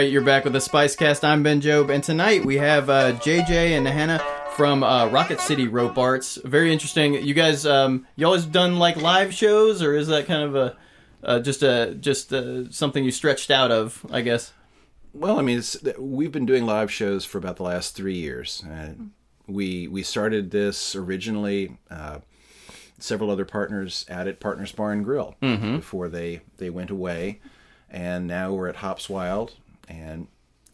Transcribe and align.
right, 0.00 0.10
you're 0.10 0.22
back 0.22 0.44
with 0.44 0.54
the 0.54 0.60
Spice 0.60 0.96
Cast. 0.96 1.24
I'm 1.26 1.42
Ben 1.42 1.60
Job, 1.60 1.90
and 1.90 2.02
tonight 2.02 2.42
we 2.44 2.56
have 2.56 2.88
uh, 2.88 3.12
JJ 3.18 3.76
and 3.76 3.86
Hannah 3.86 4.22
from 4.56 4.82
uh, 4.82 5.06
Rocket 5.08 5.40
City 5.40 5.68
Rope 5.68 5.98
Arts. 5.98 6.38
Very 6.42 6.72
interesting. 6.72 7.14
You 7.14 7.34
guys, 7.34 7.66
um, 7.66 8.06
you 8.16 8.24
always 8.24 8.46
done 8.46 8.78
like 8.78 8.96
live 8.96 9.34
shows, 9.34 9.82
or 9.82 9.94
is 9.94 10.08
that 10.08 10.24
kind 10.26 10.42
of 10.42 10.56
a 10.56 10.76
uh, 11.22 11.40
just 11.40 11.62
a 11.62 11.94
just 12.00 12.32
uh, 12.32 12.70
something 12.70 13.04
you 13.04 13.10
stretched 13.10 13.50
out 13.50 13.70
of? 13.70 14.06
I 14.10 14.22
guess. 14.22 14.54
Well, 15.12 15.38
I 15.38 15.42
mean, 15.42 15.58
it's, 15.58 15.76
we've 15.98 16.32
been 16.32 16.46
doing 16.46 16.64
live 16.64 16.90
shows 16.90 17.26
for 17.26 17.36
about 17.36 17.56
the 17.56 17.64
last 17.64 17.94
three 17.94 18.16
years. 18.16 18.64
Uh, 18.64 18.94
we 19.46 19.86
we 19.86 20.02
started 20.02 20.50
this 20.50 20.96
originally. 20.96 21.76
Uh, 21.90 22.20
several 22.98 23.30
other 23.30 23.44
partners 23.46 24.04
at 24.08 24.26
it, 24.26 24.40
Partners 24.40 24.72
Bar 24.72 24.92
and 24.92 25.04
Grill, 25.04 25.34
Mm-hmm. 25.42 25.76
before 25.76 26.08
they 26.08 26.40
they 26.56 26.70
went 26.70 26.88
away, 26.90 27.40
and 27.90 28.26
now 28.26 28.52
we're 28.54 28.68
at 28.68 28.76
Hops 28.76 29.08
Wild, 29.08 29.54
and 29.90 30.28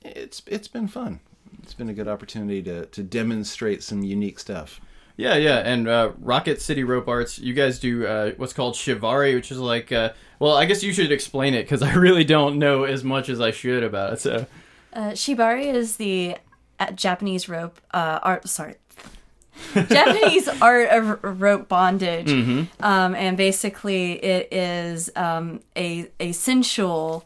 it's 0.04 0.42
it's 0.46 0.68
been 0.68 0.88
fun. 0.88 1.20
It's 1.62 1.74
been 1.74 1.88
a 1.88 1.94
good 1.94 2.08
opportunity 2.08 2.62
to 2.64 2.86
to 2.86 3.02
demonstrate 3.02 3.82
some 3.82 4.02
unique 4.02 4.38
stuff. 4.38 4.80
Yeah, 5.18 5.36
yeah, 5.36 5.58
and 5.60 5.88
uh, 5.88 6.12
Rocket 6.20 6.60
City 6.60 6.84
Rope 6.84 7.08
Arts. 7.08 7.38
You 7.38 7.54
guys 7.54 7.78
do 7.78 8.06
uh, 8.06 8.32
what's 8.36 8.52
called 8.52 8.74
Shivari, 8.74 9.34
which 9.34 9.50
is 9.50 9.58
like, 9.58 9.90
uh, 9.90 10.10
well, 10.38 10.54
I 10.54 10.66
guess 10.66 10.82
you 10.82 10.92
should 10.92 11.10
explain 11.10 11.54
it 11.54 11.62
because 11.62 11.80
I 11.82 11.94
really 11.94 12.24
don't 12.24 12.58
know 12.58 12.84
as 12.84 13.02
much 13.02 13.30
as 13.30 13.40
I 13.40 13.50
should 13.50 13.82
about 13.82 14.12
it. 14.14 14.20
So, 14.20 14.46
Uh, 14.92 15.10
shibari 15.12 15.72
is 15.72 15.96
the 15.96 16.36
uh, 16.78 16.90
Japanese 16.92 17.48
rope 17.48 17.80
uh, 17.94 18.18
art. 18.22 18.46
Sorry, 18.46 18.74
Japanese 19.74 20.48
art 20.60 20.88
of 20.90 21.40
rope 21.40 21.66
bondage, 21.68 22.30
um, 22.80 23.14
and 23.14 23.36
basically 23.38 24.22
it 24.22 24.52
is 24.52 25.10
um, 25.16 25.60
a 25.76 26.08
a 26.20 26.32
sensual 26.32 27.24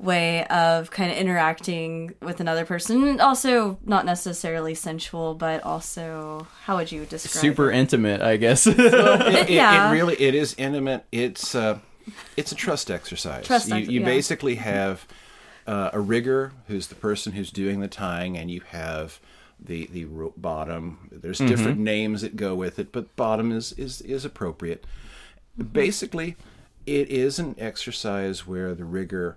way 0.00 0.46
of 0.46 0.90
kind 0.90 1.10
of 1.12 1.18
interacting 1.18 2.14
with 2.22 2.40
another 2.40 2.64
person. 2.64 3.20
Also, 3.20 3.78
not 3.84 4.06
necessarily 4.06 4.74
sensual, 4.74 5.34
but 5.34 5.62
also 5.62 6.46
how 6.64 6.76
would 6.76 6.90
you 6.90 7.04
describe? 7.04 7.40
super 7.42 7.70
it? 7.70 7.76
intimate, 7.76 8.22
I 8.22 8.36
guess. 8.38 8.66
It, 8.66 8.78
it- 8.78 9.50
Yeah. 9.50 9.90
it 9.90 9.92
really 9.92 10.14
it 10.20 10.34
is 10.34 10.54
intimate. 10.56 11.04
It's 11.12 11.54
uh, 11.54 11.78
it's 12.36 12.50
a 12.50 12.54
trust 12.54 12.90
exercise. 12.90 13.44
Trust 13.46 13.68
you 13.68 13.74
ex- 13.76 13.88
you 13.88 14.00
yeah. 14.00 14.06
basically 14.06 14.54
have 14.54 15.06
uh, 15.66 15.90
a 15.92 16.00
rigger 16.00 16.52
who's 16.66 16.86
the 16.86 16.94
person 16.94 17.32
who's 17.32 17.50
doing 17.50 17.80
the 17.80 17.88
tying, 17.88 18.38
and 18.38 18.50
you 18.50 18.62
have 18.68 19.20
the 19.62 19.86
the 19.92 20.06
bottom. 20.38 21.10
There's 21.12 21.38
different 21.38 21.78
names 21.78 22.22
that 22.22 22.34
go 22.36 22.54
with 22.54 22.78
it, 22.78 22.90
but 22.90 23.14
bottom 23.16 23.52
is 23.52 23.72
is 23.72 24.00
is 24.00 24.24
appropriate. 24.24 24.86
Basically, 25.72 26.36
it 26.86 27.10
is 27.10 27.38
an 27.38 27.54
exercise 27.58 28.46
where 28.46 28.74
the 28.74 28.86
rigger 28.86 29.36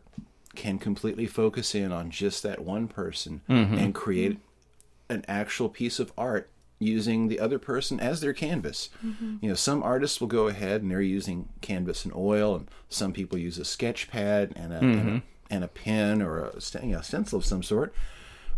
can 0.55 0.77
completely 0.77 1.25
focus 1.25 1.73
in 1.73 1.91
on 1.91 2.11
just 2.11 2.43
that 2.43 2.63
one 2.63 2.87
person 2.87 3.41
mm-hmm. 3.49 3.75
and 3.75 3.95
create 3.95 4.37
an 5.09 5.25
actual 5.27 5.69
piece 5.69 5.99
of 5.99 6.11
art 6.17 6.49
using 6.79 7.27
the 7.27 7.39
other 7.39 7.57
person 7.57 7.99
as 7.99 8.21
their 8.21 8.33
canvas. 8.33 8.89
Mm-hmm. 9.03 9.37
You 9.41 9.49
know, 9.49 9.55
some 9.55 9.81
artists 9.81 10.19
will 10.19 10.27
go 10.27 10.47
ahead 10.47 10.81
and 10.81 10.91
they're 10.91 11.01
using 11.01 11.49
canvas 11.61 12.05
and 12.05 12.13
oil, 12.15 12.55
and 12.55 12.67
some 12.89 13.13
people 13.13 13.37
use 13.37 13.57
a 13.57 13.65
sketch 13.65 14.09
pad 14.09 14.53
and 14.55 14.73
a, 14.73 14.77
and, 14.77 14.85
a 14.93 14.95
mm-hmm. 14.95 15.17
and 15.49 15.63
a 15.63 15.67
pen 15.67 16.21
or 16.21 16.39
a 16.39 16.53
you 16.81 16.93
know, 16.93 17.01
stencil 17.01 17.39
of 17.39 17.45
some 17.45 17.63
sort. 17.63 17.93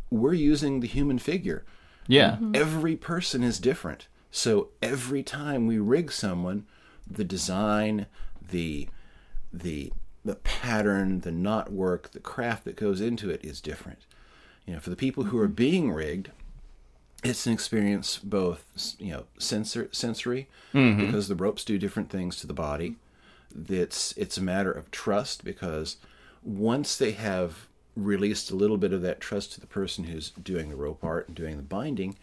We're 0.09 0.33
using 0.33 0.80
the 0.80 0.87
human 0.87 1.19
figure. 1.19 1.65
yeah, 2.07 2.37
Every 2.53 2.95
person 2.95 3.43
is 3.43 3.59
different. 3.59 4.07
So 4.31 4.69
every 4.81 5.23
time 5.23 5.65
we 5.65 5.80
rig 5.80 6.11
someone, 6.11 6.65
the 7.09 7.23
design, 7.23 8.07
the 8.49 8.89
the 9.53 9.93
the 10.25 10.36
pattern, 10.36 11.21
the 11.21 11.31
knot 11.31 11.71
work, 11.71 12.11
the 12.11 12.19
craft 12.19 12.65
that 12.65 12.75
goes 12.75 12.99
into 12.99 13.30
it 13.30 13.45
is 13.45 13.61
different. 13.61 13.99
You 14.65 14.73
know, 14.73 14.80
for 14.80 14.89
the 14.89 14.95
people 14.95 15.25
who 15.25 15.37
are 15.37 15.45
mm-hmm. 15.45 15.53
being 15.53 15.91
rigged, 15.91 16.31
it's 17.23 17.45
an 17.47 17.53
experience 17.53 18.19
both 18.19 18.95
you 18.99 19.11
know 19.11 19.25
sensor 19.39 19.89
sensory 19.91 20.47
mm-hmm. 20.73 21.05
because 21.05 21.27
the 21.27 21.35
ropes 21.35 21.64
do 21.64 21.77
different 21.77 22.09
things 22.09 22.37
to 22.37 22.47
the 22.47 22.53
body. 22.53 22.95
It's 23.69 24.14
it's 24.17 24.37
a 24.37 24.43
matter 24.43 24.71
of 24.71 24.91
trust 24.91 25.45
because 25.45 25.97
once 26.43 26.97
they 26.97 27.11
have 27.11 27.67
released 27.95 28.52
a 28.52 28.55
little 28.55 28.77
bit 28.77 28.91
of 28.91 29.02
that 29.03 29.21
trust 29.21 29.53
to 29.53 29.61
the 29.61 29.67
person 29.67 30.05
who's 30.05 30.31
doing 30.31 30.69
the 30.69 30.75
rope 30.75 31.03
art 31.03 31.27
and 31.27 31.35
doing 31.35 31.55
the 31.55 31.64
binding, 31.64 32.17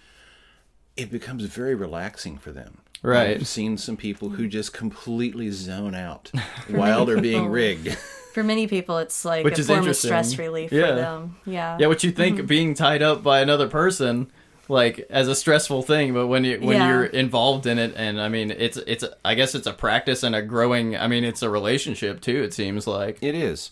it 0.96 1.10
becomes 1.10 1.44
very 1.44 1.74
relaxing 1.74 2.36
for 2.36 2.52
them. 2.52 2.78
Right. 3.02 3.36
I've 3.36 3.48
seen 3.48 3.76
some 3.78 3.96
people 3.96 4.28
who 4.30 4.46
just 4.46 4.72
completely 4.72 5.50
zone 5.50 5.94
out 5.94 6.30
while 6.68 7.04
they're 7.04 7.20
being 7.20 7.40
people. 7.42 7.48
rigged. 7.50 7.98
For 8.32 8.42
many 8.44 8.66
people, 8.68 8.98
it's 8.98 9.24
like 9.24 9.44
Which 9.44 9.58
a 9.58 9.60
is 9.62 9.66
form 9.66 9.86
of 9.88 9.96
stress 9.96 10.38
relief 10.38 10.70
Yeah. 10.72 10.86
for 10.86 10.94
them. 10.94 11.36
Yeah. 11.44 11.76
yeah. 11.80 11.86
What 11.88 12.04
you 12.04 12.12
think 12.12 12.38
Mm-hmm. 12.38 12.46
being 12.46 12.74
tied 12.74 13.02
up 13.02 13.22
by 13.22 13.40
another 13.40 13.68
person, 13.68 14.30
like 14.68 15.04
as 15.10 15.26
a 15.28 15.34
stressful 15.34 15.82
thing, 15.82 16.14
but 16.14 16.28
when 16.28 16.44
you 16.44 16.58
when 16.60 16.76
Yeah. 16.78 16.88
you're 16.88 17.04
involved 17.04 17.66
in 17.66 17.78
it, 17.78 17.92
and 17.96 18.20
I 18.20 18.28
mean, 18.28 18.50
it's 18.52 18.76
it's 18.78 19.04
I 19.24 19.34
guess 19.34 19.54
it's 19.56 19.66
a 19.66 19.72
practice 19.72 20.22
and 20.22 20.34
a 20.34 20.40
growing. 20.40 20.96
I 20.96 21.08
mean, 21.08 21.24
it's 21.24 21.42
a 21.42 21.50
relationship 21.50 22.20
too. 22.20 22.42
It 22.42 22.54
seems 22.54 22.86
like. 22.86 23.18
It 23.20 23.34
is. 23.34 23.70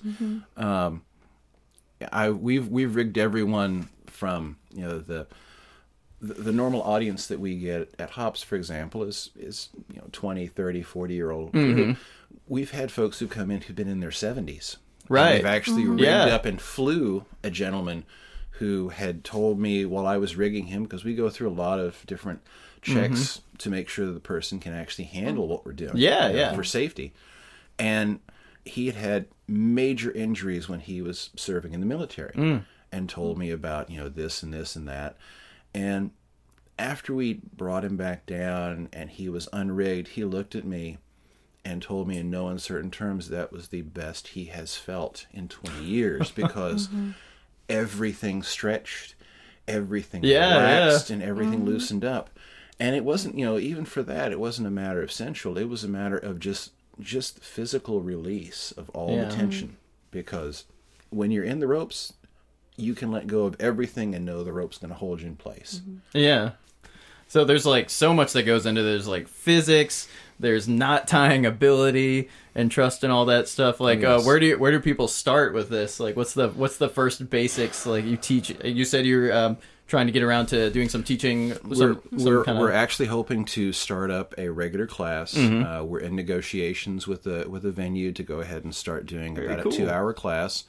Um, 0.56 1.02
I 2.12 2.30
we've 2.30 2.69
we've 2.69 2.94
rigged 2.96 3.16
everyone 3.19 3.88
from 4.08 4.56
you 4.74 4.82
know 4.82 4.98
the, 4.98 5.26
the 6.20 6.34
the 6.34 6.53
normal 6.53 6.82
audience 6.82 7.26
that 7.26 7.41
we 7.41 7.58
get 7.58 7.94
at 7.98 8.10
Hops, 8.10 8.42
for 8.42 8.56
example, 8.56 9.03
is 9.03 9.31
is 9.38 9.69
you 9.92 10.00
know 10.00 10.08
20, 10.12 10.47
30, 10.47 10.82
40 10.82 11.14
year 11.14 11.31
old. 11.31 11.53
group. 11.53 11.76
Mm-hmm. 11.76 11.92
We've 12.47 12.70
had 12.70 12.91
folks 12.92 13.19
who 13.19 13.26
come 13.26 13.50
in 13.50 13.62
who've 13.62 13.76
been 13.76 13.88
in 13.88 14.00
their 14.00 14.10
seventies. 14.10 14.76
Right. 15.08 15.36
We've 15.36 15.47
actually 15.47 15.82
mm-hmm. 15.82 15.92
rigged 15.92 16.03
Yeah. 16.03 16.26
up 16.26 16.47
and 16.47 16.60
flew 16.60 17.25
a 17.42 17.50
gentleman 17.50 18.04
who 18.53 18.91
had 18.91 19.25
told 19.25 19.58
me 19.58 19.84
while 19.84 20.06
I 20.06 20.19
was 20.19 20.36
rigging 20.36 20.66
him 20.66 20.84
because 20.84 21.03
we 21.03 21.14
go 21.14 21.31
through 21.31 21.48
a 21.48 21.50
lot 21.50 21.81
of 21.81 22.04
different 22.06 22.42
checks 22.82 23.38
mm-hmm. 23.38 23.56
to 23.58 23.70
make 23.70 23.88
sure 23.88 24.06
that 24.06 24.12
the 24.12 24.20
person 24.20 24.60
can 24.60 24.72
actually 24.72 25.06
handle 25.06 25.48
what 25.48 25.64
we're 25.64 25.72
doing. 25.72 25.97
Yeah, 25.97 26.28
you 26.28 26.34
know, 26.34 26.38
yeah. 26.38 26.54
For 26.54 26.62
safety. 26.62 27.12
And 27.78 28.20
he 28.64 28.87
had 28.87 28.94
had 28.97 29.26
major 29.48 30.12
injuries 30.12 30.69
when 30.69 30.81
he 30.81 31.02
was 31.02 31.31
serving 31.37 31.72
in 31.72 31.81
the 31.81 31.87
military 31.87 32.34
mm. 32.34 32.64
and 32.92 33.08
told 33.08 33.38
me 33.38 33.50
about, 33.50 33.91
you 33.91 33.98
know, 33.98 34.08
this 34.08 34.42
and 34.42 34.52
this 34.52 34.76
and 34.76 34.87
that. 34.88 35.16
And 35.75 36.10
after 36.78 37.14
we 37.14 37.34
brought 37.34 37.84
him 37.84 37.97
back 37.97 38.26
down 38.26 38.88
and 38.92 39.10
he 39.10 39.28
was 39.28 39.48
unrigged, 39.53 40.08
he 40.08 40.25
looked 40.25 40.54
at 40.54 40.64
me 40.64 40.98
and 41.64 41.82
told 41.82 42.08
me 42.08 42.16
in 42.16 42.31
no 42.31 42.48
uncertain 42.48 42.91
terms 42.91 43.28
that 43.28 43.53
was 43.53 43.69
the 43.69 43.82
best 43.82 44.28
he 44.28 44.47
has 44.47 44.76
felt 44.76 45.26
in 45.32 45.47
20 45.48 45.84
years 45.84 46.31
because 46.34 46.88
mm-hmm. 46.88 47.10
everything 47.69 48.42
stretched, 48.42 49.14
everything 49.69 50.25
Yeah, 50.25 50.56
relaxed, 50.56 51.10
and 51.10 51.22
everything 51.22 51.60
mm-hmm. 51.60 51.69
loosened 51.69 52.04
up. 52.04 52.31
And 52.78 52.97
it 52.97 53.04
wasn't, 53.04 53.37
you 53.37 53.44
know, 53.44 53.58
even 53.58 53.84
for 53.84 54.02
that, 54.04 54.32
it 54.32 54.41
wasn't 54.41 54.66
a 54.66 54.70
matter 54.70 55.02
of 55.02 55.12
sensual. 55.12 55.58
It 55.58 55.69
was 55.69 55.84
a 55.84 55.88
matter 55.88 56.16
of 56.16 56.41
just 56.41 56.72
just 56.98 57.41
physical 57.42 58.00
release 58.00 58.72
of 58.72 58.91
all 58.91 59.16
Yeah. 59.16 59.25
the 59.25 59.34
tension. 59.34 59.76
Because 60.10 60.64
when 61.10 61.31
you're 61.31 61.44
in 61.44 61.60
the 61.60 61.66
ropes, 61.66 62.12
you 62.80 62.94
can 62.94 63.10
let 63.10 63.26
go 63.26 63.44
of 63.44 63.56
everything 63.60 64.14
and 64.14 64.24
know 64.24 64.42
the 64.42 64.52
rope's 64.52 64.78
going 64.78 64.91
to 64.91 64.96
hold 64.96 65.20
you 65.20 65.28
in 65.28 65.36
place. 65.36 65.80
Yeah. 66.12 66.52
So 67.28 67.44
there's 67.44 67.64
like 67.64 67.91
so 67.91 68.12
much 68.12 68.32
that 68.32 68.42
goes 68.42 68.66
into 68.66 68.82
there's 68.82 69.06
like 69.06 69.28
physics, 69.28 70.08
there's 70.41 70.66
not 70.66 71.06
tying 71.06 71.46
ability 71.46 72.28
and 72.54 72.70
trust 72.70 73.04
and 73.04 73.12
all 73.12 73.26
that 73.26 73.46
stuff. 73.46 73.78
Like 73.78 74.02
uh, 74.02 74.22
where 74.22 74.40
do 74.40 74.46
you, 74.46 74.58
where 74.58 74.72
do 74.72 74.80
people 74.80 75.06
start 75.06 75.54
with 75.54 75.69
this? 75.69 76.00
Like 76.00 76.16
what's 76.16 76.34
the 76.34 76.48
what's 76.48 76.78
the 76.78 76.88
first 76.88 77.30
basics 77.30 77.86
like 77.86 78.04
you 78.04 78.16
teach 78.16 78.52
you 78.64 78.84
said 78.84 79.06
you're 79.06 79.32
um, 79.32 79.58
trying 79.90 80.06
to 80.06 80.12
get 80.12 80.22
around 80.22 80.46
to 80.46 80.70
doing 80.70 80.88
some 80.88 81.02
teaching 81.02 81.50
We're, 81.64 81.75
some, 81.75 82.02
some 82.16 82.25
we're, 82.25 82.44
kind 82.44 82.58
we're 82.58 82.72
actually 82.72 83.06
hoping 83.06 83.44
to 83.46 83.72
start 83.72 84.10
up 84.10 84.34
a 84.38 84.49
regular 84.49 84.87
class. 84.87 85.34
Mm-hmm. 85.34 85.64
Uh, 85.64 85.82
we're 85.82 86.00
in 86.00 86.16
negotiations 86.16 87.06
with 87.06 87.25
the 87.25 87.46
with 87.49 87.64
a 87.66 87.70
venue 87.70 88.12
to 88.12 88.22
go 88.22 88.40
ahead 88.40 88.64
and 88.64 88.75
start 88.75 89.06
doing 89.06 89.37
about 89.37 89.62
cool. 89.62 89.72
a 89.72 89.76
two 89.76 89.90
hour 89.90 90.12
class, 90.12 90.64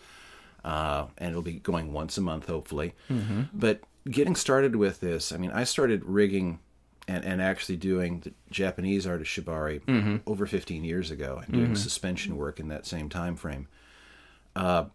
uh, 0.63 1.05
and 1.17 1.29
it'll 1.31 1.41
be 1.41 1.53
going 1.53 1.93
once 1.93 2.17
a 2.17 2.21
month, 2.21 2.47
hopefully. 2.47 2.93
Mm-hmm. 3.09 3.43
But 3.53 3.81
getting 4.09 4.35
started 4.35 4.75
with 4.75 4.99
this, 4.99 5.31
I 5.31 5.37
mean, 5.37 5.51
I 5.51 5.63
started 5.63 6.03
rigging 6.05 6.59
and, 7.07 7.23
and 7.25 7.41
actually 7.41 7.77
doing 7.77 8.19
the 8.21 8.33
Japanese 8.51 9.05
art 9.07 9.21
of 9.21 9.27
shibari 9.27 9.81
Mm-hmm. 9.85 10.17
over 10.27 10.45
15 10.45 10.83
years 10.83 11.09
ago, 11.11 11.41
and 11.43 11.53
doing 11.53 11.75
suspension 11.75 12.37
work 12.37 12.59
in 12.59 12.67
that 12.69 12.85
same 12.85 13.09
time 13.09 13.35
frame. 13.35 13.67
Uh, 14.55 14.85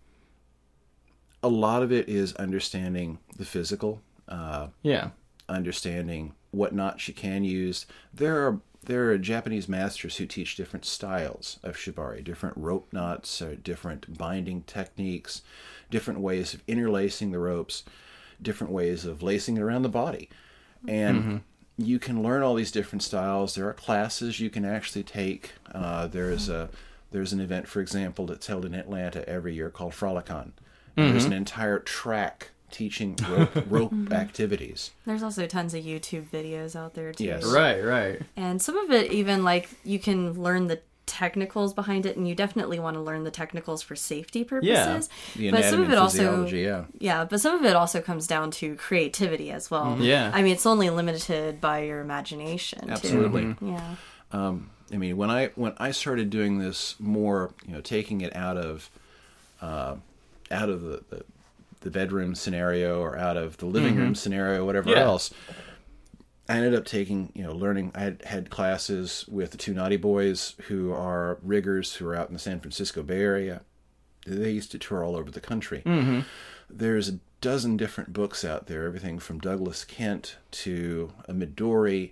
a 1.43 1.49
lot 1.49 1.83
of 1.83 1.93
it 1.93 2.09
is 2.09 2.33
understanding 2.35 3.19
the 3.37 3.45
physical. 3.45 4.01
Uh, 4.29 4.69
yeah. 4.83 5.11
understanding 5.49 6.35
what 6.51 6.73
knots 6.75 7.07
you 7.07 7.15
can 7.15 7.45
use. 7.45 7.87
There 8.13 8.47
are 8.47 8.61
there 8.87 9.11
are 9.11 9.19
Japanese 9.19 9.69
masters 9.69 10.17
who 10.17 10.27
teach 10.27 10.57
different 10.57 10.85
styles 10.85 11.59
of 11.63 11.77
shibari, 11.77 12.25
different 12.25 12.57
rope 12.57 12.93
knots, 12.93 13.43
or 13.43 13.55
different 13.55 14.17
binding 14.17 14.63
techniques, 14.63 15.43
different 15.91 16.21
ways 16.21 16.55
of 16.55 16.63
interlacing 16.67 17.31
the 17.31 17.39
ropes, 17.39 17.85
different 18.41 18.73
ways 18.73 19.05
of 19.05 19.23
lacing 19.23 19.57
it 19.57 19.63
around 19.63 19.83
the 19.83 19.89
body, 19.89 20.29
and 20.89 21.19
mm-hmm. 21.19 21.37
you 21.77 21.99
can 21.99 22.23
learn 22.23 22.43
all 22.43 22.55
these 22.55 22.73
different 22.73 23.03
styles. 23.03 23.55
There 23.55 23.69
are 23.69 23.75
classes 23.75 24.41
you 24.41 24.51
can 24.51 24.65
actually 24.65 25.05
take. 25.05 25.53
Uh, 25.73 26.07
there's 26.07 26.49
a 26.49 26.69
there's 27.11 27.33
an 27.33 27.41
event, 27.41 27.69
for 27.69 27.81
example, 27.81 28.27
that's 28.27 28.47
held 28.47 28.65
in 28.65 28.75
Atlanta 28.75 29.29
every 29.29 29.55
year 29.55 29.71
called 29.71 29.93
Frolicon. 29.93 30.53
And 30.97 31.13
There's 31.13 31.25
mm-hmm. 31.25 31.33
an 31.33 31.39
entire 31.39 31.79
track 31.79 32.51
teaching 32.71 33.17
rope, 33.29 33.51
rope 33.69 34.13
activities. 34.13 34.91
There's 35.05 35.23
also 35.23 35.47
tons 35.47 35.75
of 35.75 35.85
YouTube 35.85 36.29
videos 36.29 36.77
out 36.77 36.95
there 36.95 37.13
too. 37.13 37.25
Yes. 37.25 37.45
Right, 37.45 37.81
right. 37.83 38.21
And 38.37 38.61
some 38.61 38.77
of 38.77 38.91
it 38.91 39.13
even 39.13 39.45
like 39.45 39.69
you 39.85 39.99
can 39.99 40.41
learn 40.41 40.67
the 40.67 40.81
technicals 41.07 41.73
behind 41.73 42.05
it 42.05 42.17
and 42.17 42.27
you 42.27 42.35
definitely 42.35 42.81
want 42.81 42.95
to 42.95 43.01
learn 43.01 43.23
the 43.23 43.31
technicals 43.31 43.81
for 43.81 43.95
safety 43.95 44.43
purposes. 44.43 45.09
The 45.37 45.53
but 45.53 45.65
some 45.65 45.83
of 45.83 45.91
it 45.91 45.99
also 45.99 46.47
yeah. 46.47 46.85
Yeah, 46.99 47.25
but 47.25 47.41
some 47.41 47.59
of 47.59 47.65
it 47.65 47.77
also 47.77 48.01
comes 48.01 48.27
down 48.27 48.51
to 48.53 48.75
creativity 48.75 49.53
as 49.53 49.71
well. 49.71 49.87
Mm-hmm. 49.87 50.03
Yeah. 50.03 50.33
I 50.35 50.43
mean, 50.43 50.53
it's 50.53 50.67
only 50.67 50.91
limited 50.91 51.61
by 51.61 51.85
your 51.85 52.01
imagination. 52.01 52.87
too. 52.87 52.93
Absolutely. 52.93 53.57
Yeah. 53.61 53.95
I 54.93 54.97
mean, 54.97 55.17
when 55.17 55.31
I 55.31 55.49
when 55.55 55.73
I 55.79 55.91
started 55.91 56.31
doing 56.31 56.59
this 56.59 56.95
more, 57.01 57.53
you 57.67 57.75
know, 57.75 57.81
taking 57.81 58.21
it 58.21 58.35
out 58.37 58.57
of 58.57 58.91
uh, 59.61 59.97
out 60.51 60.69
of 60.69 60.83
the, 60.83 61.03
the 61.11 61.25
the 61.87 61.91
bedroom 61.93 62.35
scenario 62.35 63.01
or 63.01 63.17
out 63.17 63.37
of 63.37 63.57
the 63.59 63.67
living 63.67 63.97
room 63.97 64.15
scenario, 64.15 64.65
whatever 64.67 64.91
Yeah. 64.91 65.05
else. 65.05 65.31
I 66.49 66.57
ended 66.59 66.75
up 66.75 66.85
taking, 66.85 67.33
you 67.35 67.43
know, 67.43 67.53
learning. 67.53 67.93
I 67.95 68.01
had 68.01 68.23
had 68.25 68.51
classes 68.51 69.25
with 69.29 69.51
the 69.53 69.57
Two 69.57 69.73
Knotty 69.75 69.97
Boys 69.97 70.55
who 70.69 70.93
are 70.93 71.39
riggers 71.43 71.95
who 71.95 72.07
are 72.09 72.15
out 72.17 72.29
in 72.29 72.35
the 72.35 72.39
San 72.41 72.61
Francisco 72.61 73.03
Bay 73.03 73.21
Area. 73.21 73.63
They 74.27 74.51
used 74.51 74.71
to 74.73 74.79
tour 74.79 75.03
all 75.05 75.17
over 75.17 75.31
the 75.31 75.41
country. 75.41 75.83
There's 76.69 77.09
a 77.09 77.19
dozen 77.41 77.77
different 77.77 78.13
books 78.13 78.45
out 78.45 78.67
there, 78.67 78.85
everything 78.87 79.19
from 79.21 79.39
Douglas 79.39 79.85
Kent 79.85 80.37
to 80.53 81.13
a 81.29 81.33
Midori. 81.33 82.11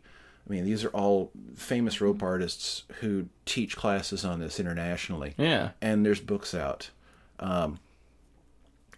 I 0.48 0.52
mean, 0.52 0.64
these 0.64 0.84
are 0.84 0.90
all 0.90 1.30
famous 1.56 2.00
rope 2.00 2.22
artists 2.22 2.84
who 3.00 3.26
teach 3.46 3.76
classes 3.76 4.24
on 4.24 4.38
this 4.40 4.60
internationally. 4.60 5.34
Yeah. 5.38 5.70
And 5.80 6.04
there's 6.06 6.20
books 6.20 6.54
out. 6.54 6.90
Um, 7.40 7.78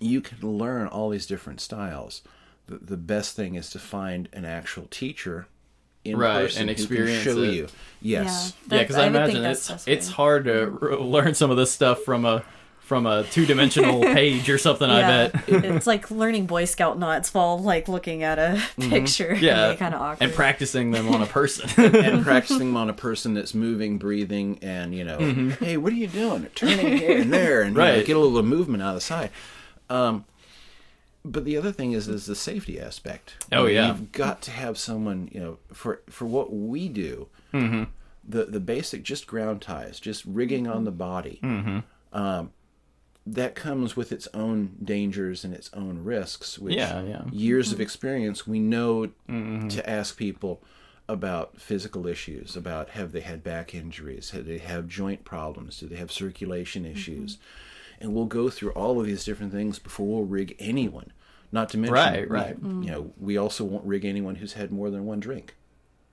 you 0.00 0.20
can 0.20 0.38
learn 0.58 0.86
all 0.88 1.10
these 1.10 1.26
different 1.26 1.60
styles. 1.60 2.22
The, 2.66 2.78
the 2.78 2.96
best 2.96 3.36
thing 3.36 3.54
is 3.54 3.70
to 3.70 3.78
find 3.78 4.28
an 4.32 4.44
actual 4.44 4.86
teacher 4.90 5.46
in 6.04 6.16
Right, 6.16 6.42
person 6.44 6.68
and 6.68 6.70
who 6.70 6.74
can 6.76 6.84
experience 6.96 7.22
show 7.24 7.42
it. 7.42 7.52
you. 7.54 7.68
Yes. 8.00 8.52
Yeah, 8.70 8.78
because 8.80 8.96
I, 8.96 9.08
would 9.08 9.12
think 9.26 9.38
imagine 9.38 9.44
it's 9.50 9.66
the 9.66 9.72
best 9.74 9.86
way. 9.86 9.92
it's 9.92 10.08
hard 10.10 10.44
to 10.44 10.78
r- 10.82 10.96
learn 10.96 11.34
some 11.34 11.50
of 11.50 11.56
this 11.56 11.70
stuff 11.72 12.00
from 12.02 12.24
a 12.24 12.44
from 12.80 13.04
a 13.04 13.24
two 13.24 13.44
dimensional 13.46 14.00
page 14.14 14.48
or 14.48 14.58
something. 14.58 14.88
I 14.88 15.00
bet. 15.30 15.44
it's 15.48 15.88
like 15.88 16.08
learning 16.08 16.46
Boy 16.46 16.66
Scout 16.66 16.96
knots 17.00 17.34
while 17.34 17.58
like 17.58 17.88
looking 17.88 18.22
at 18.22 18.38
a 18.38 18.62
picture. 18.80 19.30
Mm-hmm. 19.34 19.44
Yeah, 19.44 19.74
kind 19.74 19.92
of 19.94 20.00
awkward. 20.00 20.24
and 20.24 20.32
practicing 20.32 20.92
them 20.92 21.08
on 21.08 21.20
a 21.22 21.26
person. 21.26 21.68
and 21.96 22.22
practicing 22.24 22.58
them 22.68 22.76
on 22.76 22.88
a 22.88 22.92
person 22.92 23.34
that's 23.34 23.54
moving, 23.54 23.98
breathing, 23.98 24.60
and 24.62 24.94
you 24.94 25.02
know, 25.04 25.18
hey, 25.58 25.76
what 25.76 25.92
are 25.92 25.96
you 25.96 26.06
doing? 26.06 26.46
Turning 26.54 26.98
here 26.98 27.18
and 27.20 27.32
there, 27.32 27.62
and 27.62 27.70
you 27.74 27.82
know, 27.82 27.84
Mm-hmm. 27.84 27.96
Right. 27.98 28.06
get 28.06 28.16
a 28.16 28.20
little 28.20 28.40
movement 28.44 28.82
out 28.84 28.90
of 28.90 28.94
the 28.96 29.00
side. 29.00 29.30
Um, 29.88 30.24
but 31.24 31.44
the 31.44 31.56
other 31.56 31.72
thing 31.72 31.92
is 31.92 32.08
is 32.08 32.26
the 32.26 32.36
safety 32.36 32.80
aspect. 32.80 33.44
Oh, 33.52 33.66
yeah. 33.66 33.88
you've 33.88 34.12
got 34.12 34.42
to 34.42 34.50
have 34.50 34.78
someone 34.78 35.28
you 35.32 35.40
know 35.40 35.58
for 35.72 36.02
for 36.08 36.24
what 36.24 36.52
we 36.52 36.88
do. 36.88 37.28
Mm-hmm. 37.52 37.84
The 38.28 38.44
the 38.44 38.60
basic 38.60 39.02
just 39.02 39.26
ground 39.26 39.62
ties, 39.62 40.00
just 40.00 40.24
rigging 40.24 40.66
on 40.66 40.84
the 40.84 40.90
body. 40.90 41.40
Mm-hmm. 41.42 41.78
Um, 42.12 42.50
that 43.26 43.56
comes 43.56 43.96
with 43.96 44.12
its 44.12 44.28
own 44.32 44.76
dangers 44.82 45.44
and 45.44 45.52
its 45.52 45.68
own 45.74 46.04
risks. 46.04 46.58
Which 46.58 46.76
Yeah, 46.76 47.02
yeah. 47.02 47.22
years 47.32 47.72
of 47.72 47.80
experience, 47.80 48.46
we 48.46 48.60
know 48.60 49.10
to 49.26 49.82
ask 49.84 50.16
people 50.16 50.62
about 51.08 51.60
physical 51.60 52.06
issues, 52.06 52.56
about 52.56 52.90
have 52.90 53.12
they 53.12 53.20
had 53.20 53.42
back 53.42 53.74
injuries, 53.74 54.30
have 54.30 54.46
they 54.46 54.58
have 54.58 54.88
joint 54.88 55.24
problems, 55.24 55.78
do 55.80 55.86
they 55.86 55.96
have 55.96 56.10
circulation 56.10 56.84
issues, 56.84 57.38
and 58.00 58.14
we'll 58.14 58.26
go 58.26 58.48
through 58.50 58.70
all 58.72 59.00
of 59.00 59.06
these 59.06 59.24
different 59.24 59.52
things 59.52 59.78
before 59.78 60.06
we'll 60.06 60.24
rig 60.24 60.54
anyone. 60.58 61.12
Not 61.52 61.68
to 61.70 61.78
mention, 61.78 61.94
Right, 61.94 62.28
we- 62.28 62.36
right. 62.36 62.56
You 62.62 62.90
know, 62.90 63.02
mm. 63.04 63.10
we 63.20 63.36
also 63.36 63.64
won't 63.64 63.84
rig 63.84 64.04
anyone 64.04 64.34
who's 64.36 64.54
had 64.54 64.70
more 64.72 64.90
than 64.90 65.06
one 65.06 65.20
drink. 65.20 65.54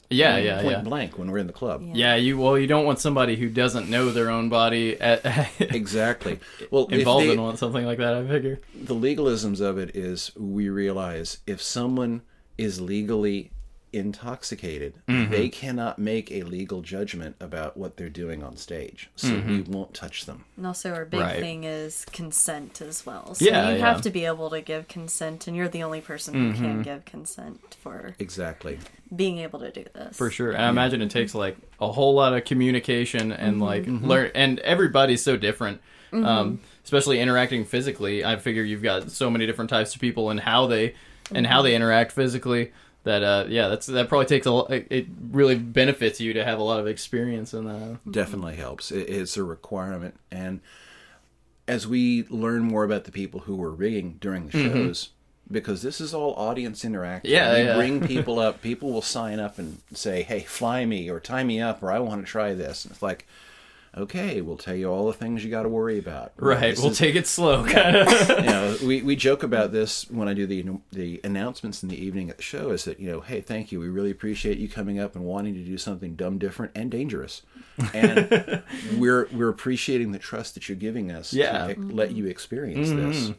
yeah, 0.10 0.38
yeah, 0.38 0.62
Point 0.62 0.72
yeah. 0.78 0.82
blank 0.84 1.18
when 1.18 1.32
we're 1.32 1.40
in 1.40 1.48
the 1.48 1.54
club. 1.54 1.82
Yeah. 1.84 1.94
Yeah, 1.96 2.16
you 2.16 2.38
well, 2.38 2.58
you 2.58 2.68
don't 2.68 2.86
want 2.86 3.00
somebody 3.00 3.36
who 3.36 3.50
doesn't 3.50 3.90
know 3.90 4.12
their 4.12 4.30
own 4.30 4.48
body 4.50 5.00
at, 5.02 5.50
Exactly. 5.60 6.40
Well, 6.70 6.86
involved 6.88 7.26
they- 7.28 7.34
in 7.34 7.58
something 7.58 7.84
like 7.86 7.98
that. 7.98 8.14
I 8.14 8.28
figure. 8.28 8.60
the 8.76 8.94
legalisms 8.96 9.60
of 9.60 9.78
it 9.80 9.96
is 9.96 10.32
we 10.36 10.70
realize 10.70 11.40
if 11.48 11.62
someone 11.64 12.22
is 12.60 12.80
legally 12.80 13.52
intoxicated, 13.94 14.96
Mm-hmm. 15.08 15.32
they 15.32 15.50
cannot 15.50 16.00
make 16.00 16.32
a 16.32 16.44
legal 16.44 16.82
judgment 16.82 17.36
about 17.40 17.78
what 17.78 17.98
they're 17.98 18.10
doing 18.10 18.44
on 18.44 18.58
stage. 18.58 19.10
So 19.16 19.30
we 19.30 19.36
mm-hmm. 19.36 19.72
won't 19.72 19.94
touch 19.94 20.26
them. 20.26 20.46
And 20.58 20.66
also, 20.66 20.94
our 20.94 21.06
big 21.06 21.20
Right. 21.20 21.40
thing 21.40 21.64
is 21.64 22.06
consent 22.12 22.82
as 22.82 23.06
well. 23.06 23.36
So 23.36 23.46
Yeah, 23.46 23.70
you 23.70 23.78
yeah. 23.78 23.86
have 23.86 24.02
to 24.02 24.10
be 24.10 24.26
able 24.26 24.50
to 24.50 24.62
give 24.62 24.88
consent, 24.88 25.48
and 25.48 25.56
you're 25.56 25.68
the 25.68 25.84
only 25.84 26.02
person 26.02 26.34
who 26.34 26.54
can 26.54 26.64
mm-hmm. 26.74 26.82
give 26.82 27.06
consent 27.06 27.76
for 27.82 28.16
Exactly. 28.20 28.80
being 29.16 29.40
able 29.40 29.60
to 29.60 29.72
do 29.72 29.86
this. 29.94 30.18
For 30.18 30.30
sure. 30.32 30.52
And 30.52 30.62
I 30.62 30.70
imagine 30.70 31.02
it 31.02 31.12
takes 31.12 31.36
like 31.36 31.58
a 31.80 31.92
whole 31.92 32.16
lot 32.16 32.34
of 32.34 32.46
communication 32.46 33.32
and 33.32 33.56
mm-hmm. 33.58 33.64
like 33.64 33.86
learn 33.88 34.32
and 34.34 34.60
everybody's 34.60 35.22
so 35.22 35.38
different. 35.38 35.82
Um, 36.12 36.60
especially 36.84 37.20
interacting 37.20 37.66
physically. 37.66 38.24
I 38.24 38.36
figure 38.36 38.62
you've 38.64 38.84
got 38.84 39.10
so 39.10 39.32
many 39.32 39.48
different 39.48 39.72
types 39.72 39.96
of 39.96 40.02
people 40.02 40.30
and 40.30 40.40
how 40.40 40.68
they 40.68 40.94
and 41.34 41.48
how 41.48 41.62
they 41.64 41.76
interact 41.76 42.12
physically 42.12 42.72
that 43.04 43.24
uh 43.24 43.46
yeah, 43.50 43.68
that's 43.68 43.86
that 43.88 44.08
probably 44.10 44.26
takes 44.28 44.46
a 44.46 44.52
lo- 44.52 44.68
it 44.70 45.08
really 45.32 45.56
benefits 45.56 46.20
you 46.22 46.34
to 46.34 46.44
have 46.44 46.60
a 46.60 46.64
lot 46.64 46.80
of 46.80 46.88
experience 46.88 47.54
in 47.54 47.66
that. 47.66 48.00
Definitely 48.10 48.56
helps. 48.56 48.92
It, 48.92 49.10
it's 49.10 49.38
a 49.38 49.44
requirement. 49.44 50.16
And 50.32 50.62
as 51.68 51.88
we 51.88 52.24
learn 52.30 52.64
more 52.64 52.84
about 52.84 53.06
the 53.06 53.12
people 53.12 53.42
who 53.42 53.56
were 53.56 53.72
rigging 53.72 54.18
during 54.20 54.48
the 54.48 54.52
shows, 54.52 55.10
because 55.52 55.82
this 55.82 56.02
is 56.02 56.14
all 56.14 56.34
audience 56.36 56.84
interaction 56.84 57.32
Yeah, 57.32 57.54
we 57.54 57.64
yeah. 57.64 57.76
bring 57.76 58.02
people 58.08 58.40
up. 58.40 58.62
People 58.62 58.92
will 58.92 59.02
sign 59.02 59.40
up 59.40 59.58
and 59.60 59.80
say, 59.94 60.24
"Hey, 60.24 60.42
fly 60.42 60.86
me," 60.86 61.10
or 61.10 61.20
"Tie 61.20 61.44
me 61.44 61.62
up," 61.62 61.82
or 61.84 61.92
"I 61.92 62.00
want 62.00 62.26
to 62.26 62.30
try 62.30 62.54
this." 62.54 62.84
And 62.86 62.92
it's 62.94 63.02
like, 63.02 63.28
okay, 63.96 64.42
we'll 64.42 64.58
tell 64.58 64.76
you 64.76 64.88
all 64.90 65.06
the 65.08 65.14
things 65.14 65.44
you 65.44 65.52
got 65.52 65.64
to 65.64 65.70
worry 65.70 66.00
about. 66.00 66.34
Right. 66.38 66.72
This 66.72 66.80
We'll 66.82 66.92
is- 66.92 66.98
take 66.98 67.16
it 67.16 67.28
slow 67.28 67.64
kind 67.66 67.96
of. 67.96 68.30
you 68.30 68.36
know, 68.46 68.78
we, 68.84 69.02
we 69.02 69.16
joke 69.16 69.44
about 69.44 69.72
this 69.72 70.10
when 70.10 70.28
I 70.28 70.34
do 70.34 70.46
the 70.48 70.66
the 70.92 71.22
announcements 71.24 71.84
in 71.84 71.90
the 71.90 72.04
evening 72.04 72.30
at 72.30 72.38
the 72.38 72.44
show. 72.44 72.72
Is 72.72 72.86
that 72.86 73.00
you 73.00 73.12
know, 73.12 73.22
hey, 73.22 73.42
thank 73.42 73.72
you. 73.72 73.80
We 73.80 73.88
really 73.90 74.12
appreciate 74.12 74.58
you 74.58 74.68
coming 74.70 75.00
up 75.00 75.16
and 75.16 75.24
wanting 75.26 75.54
to 75.56 75.64
do 75.64 75.78
something 75.78 76.16
dumb, 76.16 76.38
different, 76.40 76.72
and 76.76 76.90
dangerous. 76.90 77.42
And 77.94 78.64
we're 78.98 79.28
we're 79.34 79.50
appreciating 79.50 80.12
the 80.12 80.20
trust 80.20 80.54
that 80.56 80.68
you're 80.70 80.76
giving 80.78 81.12
us 81.12 81.34
Yeah. 81.34 81.68
to 81.74 81.80
let 81.80 82.12
you 82.12 82.26
experience 82.26 82.90
this. 82.92 83.32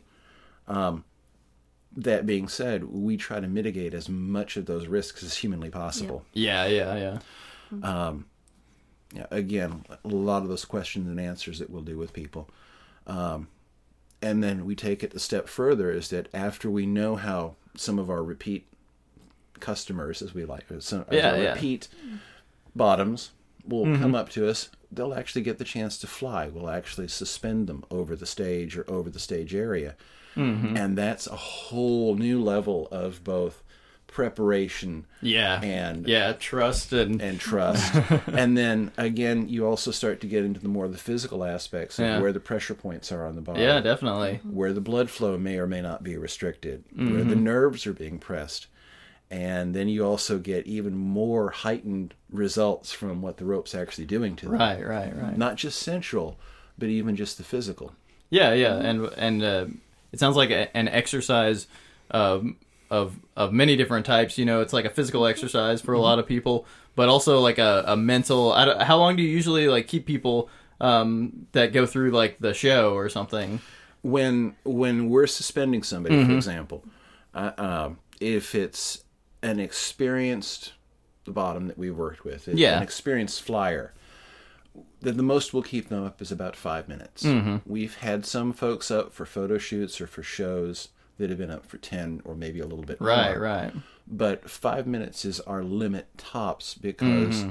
Um, 0.69 1.05
that 1.97 2.27
being 2.27 2.49
said, 2.49 2.85
we 2.85 3.17
try 3.17 3.39
to 3.39 3.47
mitigate 3.47 3.95
as 3.95 4.09
much 4.09 4.57
of 4.57 4.67
those 4.67 4.87
risks 4.89 5.23
as 5.23 5.37
humanly 5.37 5.71
possible. 5.71 6.25
yeah, 6.33 6.67
yeah, 6.67 6.97
yeah. 6.97 7.19
Yeah, 7.83 8.13
again, 9.31 9.85
a 10.05 10.09
lot 10.09 10.43
of 10.43 10.49
those 10.49 10.65
questions 10.65 11.09
and 11.09 11.21
answers 11.21 11.59
that 11.59 11.71
we'll 11.71 11.83
do 11.83 11.97
with 11.99 12.13
people. 12.13 12.49
Um, 13.07 13.49
and 14.23 14.43
then 14.43 14.65
we 14.65 14.75
take 14.75 15.03
it 15.03 15.15
a 15.15 15.19
step 15.19 15.49
further 15.49 15.91
is 15.91 16.09
that 16.09 16.29
after 16.33 16.71
we 16.71 16.87
know 16.87 17.17
how 17.17 17.57
some 17.77 17.99
of 17.99 18.09
our 18.09 18.23
repeat 18.23 18.67
customers, 19.61 20.23
as 20.23 20.33
we 20.35 20.45
like, 20.45 20.65
some 20.81 21.05
as 21.09 21.17
Yeah, 21.17 21.31
our 21.33 21.39
yeah. 21.39 21.53
repeat 21.53 21.89
bottoms 22.75 23.31
will 23.67 23.85
come 23.99 24.15
up 24.15 24.29
to 24.31 24.49
us, 24.49 24.69
they'll 24.93 25.15
actually 25.15 25.43
get 25.43 25.59
the 25.59 25.65
chance 25.65 25.99
to 25.99 26.07
fly. 26.07 26.49
We'll 26.49 26.71
actually 26.71 27.09
suspend 27.09 27.67
them 27.67 27.85
over 27.91 28.15
the 28.15 28.27
stage 28.27 28.77
or 28.77 28.89
over 28.91 29.11
the 29.11 29.19
stage 29.19 29.55
area. 29.55 29.97
And 30.77 30.97
that's 30.99 31.27
a 31.27 31.37
whole 31.37 32.15
new 32.17 32.43
level 32.43 32.89
of 32.91 33.23
both 33.25 33.63
preparation 34.15 35.05
Yeah. 35.21 35.61
and 35.61 36.07
yeah, 36.09 36.33
trust 36.33 36.93
and, 36.93 37.21
and 37.21 37.39
trust. 37.39 37.95
and 38.27 38.57
then 38.57 38.93
again, 38.97 39.49
you 39.49 39.67
also 39.67 39.91
start 39.91 40.21
to 40.23 40.27
get 40.27 40.45
into 40.45 40.61
the 40.61 40.69
more 40.69 40.89
the 40.89 40.97
physical 40.99 41.45
aspects 41.45 41.99
of 41.99 42.05
Yeah. 42.07 42.21
where 42.21 42.33
the 42.33 42.41
pressure 42.41 42.75
points 42.75 43.13
are 43.13 43.27
on 43.27 43.35
the 43.35 43.41
body, 43.43 43.63
yeah, 43.63 43.81
definitely. 43.81 44.41
where 44.49 44.73
the 44.73 44.81
blood 44.81 45.11
flow 45.11 45.37
may 45.37 45.59
or 45.59 45.67
may 45.67 45.81
not 45.83 46.03
be 46.03 46.17
restricted, 46.17 46.85
where 46.95 47.07
Mm-hmm. 47.09 47.29
the 47.29 47.37
nerves 47.37 47.87
are 47.87 47.93
being 47.93 48.19
pressed. 48.19 48.69
And 49.31 49.75
then 49.75 49.89
you 49.89 50.05
also 50.07 50.39
get 50.39 50.67
even 50.67 50.97
more 50.97 51.51
heightened 51.51 52.15
results 52.31 52.93
from 52.93 53.21
what 53.21 53.39
the 53.39 53.45
rope's 53.45 53.75
actually 53.75 54.05
doing 54.07 54.37
to 54.37 54.47
them. 54.47 54.55
Right, 54.55 54.87
right, 54.87 55.15
right. 55.17 55.37
Not 55.37 55.57
just 55.57 55.81
sensual, 55.81 56.39
but 56.79 56.89
even 56.89 57.17
just 57.17 57.37
the 57.39 57.43
physical. 57.45 57.93
Yeah, 58.31 58.53
yeah, 58.53 58.77
and 58.77 59.07
and 59.17 59.43
uh, 59.43 59.67
it 60.13 60.19
sounds 60.21 60.37
like 60.37 60.51
a, 60.51 60.75
an 60.77 60.89
exercise 60.89 61.67
um, 62.11 62.57
of 62.99 63.07
of 63.37 63.53
many 63.53 63.75
different 63.77 64.07
types. 64.07 64.39
You 64.39 64.45
know, 64.45 64.61
it's 64.61 64.73
like 64.73 64.85
a 64.85 64.91
physical 64.99 65.27
exercise 65.27 65.81
for 65.81 65.93
a 65.95 66.01
lot 66.09 66.19
of 66.21 66.27
people, 66.27 66.57
but 66.97 67.09
also 67.09 67.41
like 67.49 67.59
a, 67.59 67.85
a 67.87 67.97
mental. 67.97 68.53
How 68.91 68.97
long 68.99 69.17
do 69.17 69.23
you 69.23 69.29
usually 69.41 69.67
like 69.69 69.87
keep 69.89 70.07
people 70.07 70.49
um, 70.81 71.47
that 71.53 71.73
go 71.73 71.87
through 71.87 72.11
like 72.11 72.39
the 72.41 72.55
show 72.55 72.95
or 72.95 73.09
something? 73.09 73.61
when 74.03 74.55
when 74.65 75.09
we're 75.09 75.27
suspending 75.27 75.83
somebody, 75.83 76.15
Mm-hmm. 76.17 76.31
for 76.31 76.37
example, 76.37 76.85
uh, 77.35 77.53
um, 77.57 77.99
if 78.21 78.55
it's 78.55 79.03
an 79.43 79.59
experienced 79.59 80.75
the 81.25 81.31
bottom 81.33 81.69
that 81.69 81.79
we 81.79 81.91
worked 81.91 82.23
with, 82.23 82.47
Yeah. 82.49 82.77
an 82.77 82.83
experienced 82.83 83.41
flyer, 83.41 83.95
the, 85.01 85.13
the 85.13 85.23
most 85.23 85.55
we'll 85.55 85.63
keep 85.63 85.89
them 85.89 86.05
up 86.05 86.21
is 86.21 86.31
about 86.31 86.55
five 86.55 86.87
minutes. 86.87 87.23
Mm-hmm. 87.23 87.57
We've 87.65 87.97
had 87.97 88.27
some 88.27 88.53
folks 88.53 88.91
up 88.91 89.15
for 89.15 89.25
photo 89.25 89.57
shoots 89.57 90.01
or 90.03 90.07
for 90.07 90.23
shows 90.23 90.89
that 91.19 91.31
have 91.31 91.39
been 91.39 91.51
up 91.51 91.65
for 91.67 91.79
10 91.79 92.23
or 92.25 92.35
maybe 92.35 92.61
a 92.61 92.67
little 92.67 92.85
bit 92.85 93.01
Right, 93.01 93.31
more. 93.37 93.41
right. 93.41 93.73
But 94.07 94.51
five 94.51 94.87
minutes 94.87 95.25
is 95.25 95.41
our 95.41 95.63
limit 95.63 96.07
tops 96.19 96.75
because 96.75 97.45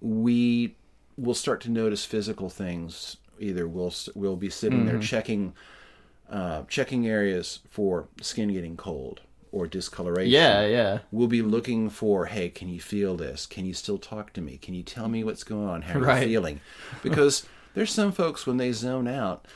we 0.00 0.76
will 1.16 1.34
start 1.34 1.60
to 1.62 1.70
notice 1.70 2.04
physical 2.04 2.48
things. 2.48 3.16
Either 3.38 3.66
we'll 3.68 3.92
we'll 4.14 4.36
be 4.36 4.50
sitting 4.50 4.86
there 4.86 4.98
checking 4.98 5.54
uh, 6.30 6.62
checking 6.68 7.06
areas 7.06 7.60
for 7.68 8.08
skin 8.20 8.52
getting 8.52 8.76
cold 8.76 9.20
or 9.52 9.66
discoloration. 9.66 10.30
Yeah, 10.30 10.64
yeah. 10.66 10.98
We'll 11.10 11.26
be 11.26 11.42
looking 11.42 11.90
for, 11.90 12.26
hey, 12.26 12.50
can 12.50 12.68
you 12.68 12.80
feel 12.80 13.16
this? 13.16 13.46
Can 13.46 13.64
you 13.66 13.74
still 13.74 13.98
talk 13.98 14.32
to 14.34 14.40
me? 14.40 14.56
Can 14.58 14.74
you 14.74 14.82
tell 14.84 15.08
me 15.08 15.24
what's 15.24 15.42
going 15.42 15.68
on? 15.68 15.82
How 15.82 15.98
are 15.98 16.02
Right. 16.02 16.22
you 16.22 16.28
feeling? 16.28 16.60
Because 17.02 17.46
there's 17.74 17.90
some 17.92 18.12
folks 18.12 18.46
when 18.46 18.58
they 18.58 18.70
zone 18.72 19.08
out, 19.08 19.46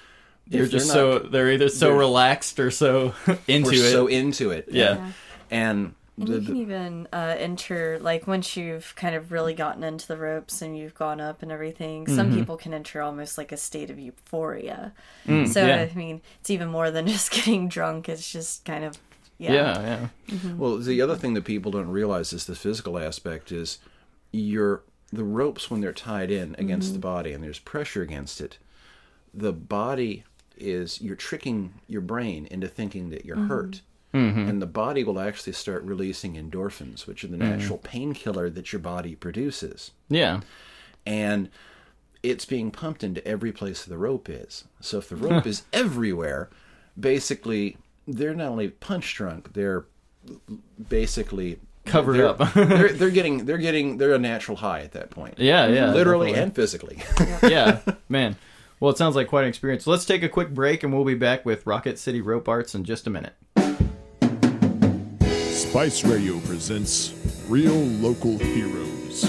You're 0.48 0.64
if 0.64 0.70
they're 0.70 0.78
just 0.80 0.88
not- 0.88 0.94
so 0.94 1.18
they're 1.20 1.50
either 1.52 1.68
so 1.68 1.88
they're- 1.88 1.96
relaxed 1.98 2.60
or 2.60 2.70
so 2.70 3.14
into 3.48 3.70
we're 3.70 3.74
it. 3.86 3.92
so 3.92 4.06
into 4.06 4.50
it. 4.50 4.66
Yeah. 4.70 4.82
Yeah. 4.96 5.12
And 5.50 5.94
And 6.18 6.28
the, 6.28 6.40
you 6.40 6.46
can 6.46 6.56
even 6.56 7.08
uh, 7.12 7.34
enter, 7.38 7.98
like, 8.00 8.26
once 8.26 8.56
you've 8.56 8.94
kind 8.96 9.14
of 9.14 9.32
really 9.32 9.54
gotten 9.54 9.82
into 9.82 10.06
the 10.06 10.16
ropes 10.16 10.62
and 10.62 10.76
you've 10.76 10.94
gone 10.94 11.20
up 11.20 11.42
and 11.42 11.50
everything, 11.50 12.06
some 12.06 12.28
Mm-hmm. 12.28 12.38
people 12.38 12.56
can 12.56 12.72
enter 12.74 13.02
almost 13.02 13.36
like 13.38 13.50
a 13.52 13.56
state 13.56 13.90
of 13.90 13.98
euphoria. 13.98 14.92
so, 15.26 15.32
Mm, 15.32 15.54
yeah. 15.56 15.88
I 15.90 15.94
mean, 15.96 16.20
it's 16.40 16.50
even 16.50 16.68
more 16.68 16.90
than 16.90 17.06
just 17.16 17.30
getting 17.32 17.68
drunk. 17.68 18.08
It's 18.08 18.30
just 18.30 18.64
kind 18.64 18.84
of, 18.84 18.96
yeah. 19.38 19.52
yeah, 19.52 20.08
yeah. 20.30 20.38
well, 20.56 20.76
the 20.78 21.00
other 21.02 21.16
thing 21.16 21.34
that 21.34 21.44
people 21.44 21.72
don't 21.72 21.88
realize 21.88 22.32
is 22.32 22.44
the 22.46 22.54
physical 22.54 22.98
aspect 22.98 23.50
is 23.50 23.78
your 24.30 24.82
the 25.12 25.24
ropes 25.24 25.70
when 25.70 25.80
they're 25.80 25.92
tied 25.92 26.30
in 26.30 26.54
against 26.58 26.92
the 26.92 26.98
body 26.98 27.32
and 27.32 27.42
there's 27.44 27.58
pressure 27.60 28.02
against 28.02 28.40
it. 28.40 28.58
The 29.32 29.52
body 29.52 30.24
is 30.56 31.00
you're 31.00 31.16
tricking 31.16 31.75
your 31.87 32.00
brain 32.00 32.46
into 32.50 32.68
thinking 32.68 33.11
that 33.11 33.25
you're 33.25 33.37
mm-hmm. 33.37 33.49
hurt. 33.49 33.80
Mm-hmm. 34.12 34.49
And 34.49 34.62
the 34.62 34.66
body 34.66 35.02
will 35.02 35.18
actually 35.18 35.54
start 35.54 35.82
releasing 35.82 36.34
endorphins, 36.34 37.06
which 37.06 37.25
are 37.25 37.28
the 37.28 37.37
mm-hmm. 37.37 37.58
natural 37.58 37.78
painkiller 37.78 38.49
that 38.50 38.73
your 38.73 38.80
body 38.80 39.16
produces. 39.16 39.90
Yeah. 40.08 40.40
and 41.04 41.50
it's 42.23 42.46
being 42.46 42.70
pumped 42.70 43.04
into 43.04 43.26
every 43.28 43.52
place 43.52 43.84
the 43.84 43.99
rope 43.99 44.30
is. 44.30 44.64
So 44.80 44.99
if 44.99 45.11
the 45.11 45.16
rope 45.16 45.46
is 45.52 45.64
everywhere, 45.73 46.49
basically 46.99 47.76
they're 48.08 48.34
not 48.34 48.49
only 48.49 48.68
punch 48.68 49.14
drunk, 49.14 49.52
they're 49.52 49.84
basically 50.88 51.58
Covered 51.87 52.16
they're- 52.16 52.26
up. 52.28 52.38
they're 52.54 52.92
they're 52.92 53.11
getting 53.18 53.44
they're 53.44 53.58
getting 53.58 53.99
they're 53.99 54.14
a 54.14 54.18
natural 54.18 54.56
high 54.56 54.80
at 54.80 54.92
that 54.92 55.11
point. 55.11 55.38
Yeah, 55.38 55.66
yeah. 55.66 55.92
literally 55.92 56.28
definitely. 56.28 56.42
and 56.42 56.54
physically. 56.54 57.02
yeah, 57.42 57.80
man. 58.08 58.37
Well, 58.80 58.90
it 58.90 58.98
sounds 58.98 59.16
like 59.16 59.28
quite 59.28 59.42
an 59.42 59.48
experience. 59.48 59.86
Let's 59.86 60.04
take 60.04 60.22
a 60.22 60.28
quick 60.28 60.50
break 60.50 60.82
and 60.82 60.92
we'll 60.92 61.04
be 61.04 61.14
back 61.14 61.46
with 61.46 61.66
Rocket 61.66 61.98
City 61.98 62.20
Rope 62.20 62.48
Arts 62.48 62.74
in 62.74 62.84
just 62.84 63.06
a 63.06 63.10
minute. 63.10 63.34
Spice 65.52 66.04
Radio 66.04 66.38
presents 66.40 67.14
Real 67.48 67.72
Local 67.74 68.36
Heroes. 68.38 69.22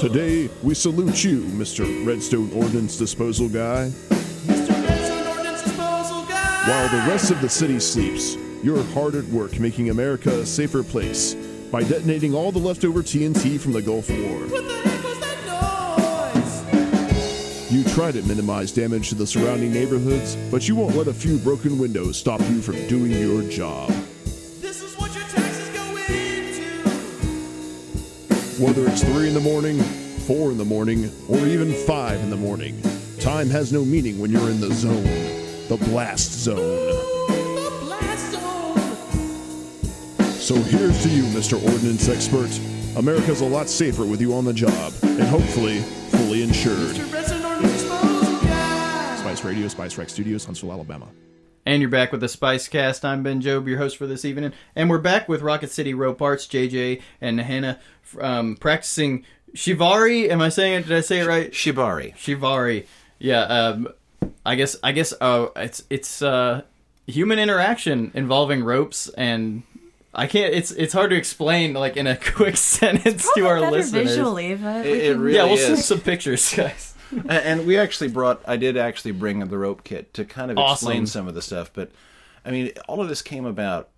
Today, 0.00 0.50
we 0.62 0.74
salute 0.74 1.24
you, 1.24 1.40
Mr. 1.44 2.06
Redstone 2.06 2.52
Ordnance 2.52 2.98
Disposal 2.98 3.48
Guy. 3.48 3.88
While 6.68 6.88
the 6.88 7.04
rest 7.08 7.30
of 7.30 7.40
the 7.40 7.48
city 7.48 7.80
sleeps, 7.80 8.36
you're 8.62 8.82
hard 8.92 9.14
at 9.14 9.24
work 9.26 9.58
making 9.58 9.90
America 9.90 10.40
a 10.40 10.46
safer 10.46 10.82
place 10.82 11.34
by 11.70 11.82
detonating 11.82 12.34
all 12.34 12.52
the 12.52 12.58
leftover 12.58 13.02
TNT 13.02 13.58
from 13.58 13.72
the 13.72 13.82
Gulf 13.82 14.10
War. 14.10 14.95
You 17.76 17.84
try 17.84 18.10
to 18.10 18.22
minimize 18.22 18.72
damage 18.72 19.10
to 19.10 19.14
the 19.14 19.26
surrounding 19.26 19.70
neighborhoods, 19.70 20.34
but 20.50 20.66
you 20.66 20.74
won't 20.74 20.96
let 20.96 21.08
a 21.08 21.12
few 21.12 21.36
broken 21.36 21.78
windows 21.78 22.16
stop 22.16 22.40
you 22.48 22.62
from 22.62 22.76
doing 22.88 23.10
your 23.10 23.42
job. 23.50 23.90
This 24.62 24.80
is 24.80 24.94
what 24.98 25.14
your 25.14 25.24
taxes 25.24 25.68
go 25.76 25.84
into. 25.98 26.88
Whether 28.64 28.86
it's 28.90 29.04
3 29.04 29.28
in 29.28 29.34
the 29.34 29.40
morning, 29.40 29.78
4 29.78 30.52
in 30.52 30.56
the 30.56 30.64
morning, 30.64 31.10
or 31.28 31.36
even 31.40 31.74
5 31.74 32.18
in 32.20 32.30
the 32.30 32.36
morning, 32.36 32.80
time 33.20 33.50
has 33.50 33.74
no 33.74 33.84
meaning 33.84 34.18
when 34.18 34.30
you're 34.30 34.48
in 34.48 34.58
the 34.58 34.72
zone. 34.72 35.04
The 35.68 35.76
blast 35.76 36.32
zone. 36.32 36.56
The 36.56 37.78
blast 37.82 38.32
zone. 38.32 38.80
So 40.38 40.54
here's 40.54 41.02
to 41.02 41.10
you, 41.10 41.24
Mr. 41.24 41.62
Ordnance 41.62 42.08
Expert. 42.08 42.58
America's 42.96 43.42
a 43.42 43.46
lot 43.46 43.68
safer 43.68 44.06
with 44.06 44.22
you 44.22 44.34
on 44.34 44.46
the 44.46 44.54
job, 44.54 44.94
and 45.02 45.24
hopefully, 45.24 45.80
fully 46.08 46.42
insured. 46.42 46.96
Radio, 49.46 49.68
Spice 49.68 49.96
Rec 49.96 50.08
Studios, 50.10 50.44
Huntsville, 50.44 50.72
Alabama. 50.72 51.06
And 51.64 51.80
you're 51.80 51.90
back 51.90 52.12
with 52.12 52.20
the 52.20 52.28
Spice 52.28 52.68
Cast. 52.68 53.04
I'm 53.04 53.22
Ben 53.22 53.40
Job, 53.40 53.66
your 53.68 53.78
host 53.78 53.96
for 53.96 54.06
this 54.06 54.24
evening, 54.24 54.52
and 54.74 54.90
we're 54.90 54.98
back 54.98 55.28
with 55.28 55.42
Rocket 55.42 55.70
City 55.70 55.94
Rope 55.94 56.20
Arts, 56.22 56.46
JJ 56.46 57.00
and 57.20 57.40
Hannah, 57.40 57.78
um, 58.20 58.56
practicing 58.56 59.24
Shivari. 59.54 60.28
Am 60.28 60.40
I 60.40 60.48
saying 60.48 60.74
it? 60.80 60.86
Did 60.88 60.96
I 60.96 61.00
say 61.00 61.20
it 61.20 61.26
right? 61.26 61.50
Shibari. 61.52 62.14
Shivari. 62.16 62.86
Yeah. 63.18 63.42
Um, 63.42 63.88
I 64.44 64.54
guess. 64.54 64.76
I 64.82 64.92
guess. 64.92 65.12
Uh, 65.20 65.48
it's 65.56 65.82
it's 65.90 66.22
uh, 66.22 66.62
human 67.06 67.38
interaction 67.38 68.10
involving 68.14 68.62
ropes, 68.62 69.08
and 69.10 69.62
I 70.14 70.26
can't. 70.28 70.54
It's 70.54 70.70
it's 70.72 70.92
hard 70.92 71.10
to 71.10 71.16
explain 71.16 71.72
like 71.74 71.96
in 71.96 72.06
a 72.06 72.16
quick 72.34 72.56
sentence 72.56 73.28
to 73.36 73.46
our 73.46 73.60
better 73.60 73.72
listeners. 73.76 74.08
visually, 74.10 74.54
but 74.54 74.86
It, 74.86 74.92
we 74.92 75.00
it 75.00 75.16
really 75.16 75.36
yeah, 75.36 75.44
we'll 75.44 75.54
is. 75.54 75.64
send 75.66 75.78
some 75.78 76.00
pictures, 76.00 76.52
guys. 76.56 76.94
And 77.28 77.66
we 77.66 77.78
actually 77.78 78.08
brought 78.08 78.42
i 78.46 78.56
did 78.56 78.76
actually 78.76 79.12
bring 79.12 79.40
the 79.40 79.58
rope 79.58 79.84
kit 79.84 80.12
to 80.14 80.24
kind 80.24 80.50
of 80.50 80.58
explain 80.72 81.06
some 81.06 81.28
of 81.28 81.34
the 81.34 81.42
stuff 81.42 81.70
but 81.72 81.90
i 82.44 82.50
mean 82.50 82.72
all 82.88 83.00
of 83.00 83.08
this 83.08 83.22
came 83.22 83.44
about 83.44 83.88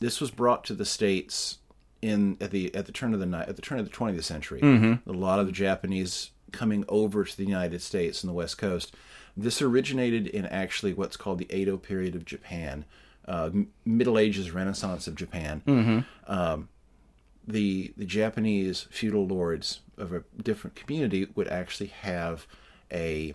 this 0.00 0.20
was 0.20 0.30
brought 0.30 0.64
to 0.64 0.74
the 0.74 0.84
states 0.84 1.58
in 2.02 2.36
at 2.40 2.50
the 2.50 2.74
at 2.74 2.86
the 2.86 2.92
turn 2.92 3.14
of 3.14 3.20
the 3.20 3.26
night 3.26 3.48
at 3.48 3.56
the 3.56 3.62
turn 3.62 3.78
of 3.78 3.84
the 3.88 3.94
20th 3.94 4.24
century. 4.24 4.60
A 5.06 5.12
lot 5.12 5.38
of 5.38 5.46
the 5.46 5.52
japanese 5.52 6.30
coming 6.52 6.84
over 6.88 7.24
to 7.24 7.36
the 7.36 7.44
united 7.44 7.80
states 7.82 8.22
and 8.22 8.28
the 8.30 8.34
west 8.34 8.58
coast. 8.58 8.94
This 9.36 9.60
originated 9.60 10.26
in 10.28 10.46
actually 10.46 10.94
what's 10.94 11.16
called 11.16 11.38
the 11.38 11.52
edo 11.54 11.76
period 11.76 12.14
of 12.14 12.24
japan 12.24 12.84
uh, 13.26 13.50
middle 13.84 14.18
ages 14.18 14.50
renaissance 14.50 15.06
of 15.06 15.14
japan. 15.14 15.62
Um, 16.26 16.68
the 17.46 17.92
the 17.96 18.04
Japanese 18.06 18.86
feudal 18.90 19.26
lords 19.26 19.80
of 19.98 20.12
a 20.12 20.24
different 20.42 20.76
community 20.76 21.28
would 21.34 21.48
actually 21.48 21.88
have 21.88 22.46
a 22.92 23.34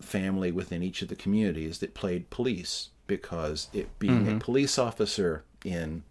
family 0.00 0.52
within 0.52 0.82
each 0.82 1.02
of 1.02 1.08
the 1.08 1.16
communities 1.16 1.78
that 1.78 1.94
played 1.94 2.30
police 2.30 2.90
because 3.06 3.68
it 3.72 3.98
being 3.98 4.26
a 4.26 4.30
mm-hmm. 4.30 4.38
police 4.38 4.78
officer 4.78 5.44
in 5.64 6.02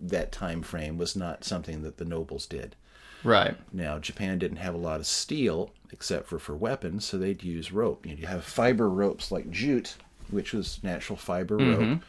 that 0.00 0.32
time 0.32 0.62
frame 0.62 0.98
was 0.98 1.16
not 1.16 1.44
something 1.44 1.82
that 1.82 1.96
the 1.96 2.04
nobles 2.04 2.46
did. 2.46 2.76
Right. 3.24 3.56
Now, 3.72 3.98
Japan 3.98 4.38
didn't 4.38 4.56
have 4.58 4.74
a 4.74 4.78
lot 4.78 5.00
of 5.00 5.06
steel 5.06 5.70
except 5.92 6.26
for 6.26 6.38
for 6.38 6.56
weapons, 6.56 7.04
so 7.04 7.18
they'd 7.18 7.42
use 7.42 7.72
rope. 7.72 8.06
You 8.06 8.26
have 8.26 8.44
fiber 8.44 8.88
ropes 8.88 9.30
like 9.30 9.50
jute, 9.50 9.96
which 10.30 10.52
was 10.52 10.82
natural 10.82 11.16
fiber 11.16 11.56
rope, 11.56 11.78
mm-hmm. 11.78 12.02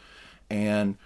and 0.50 0.96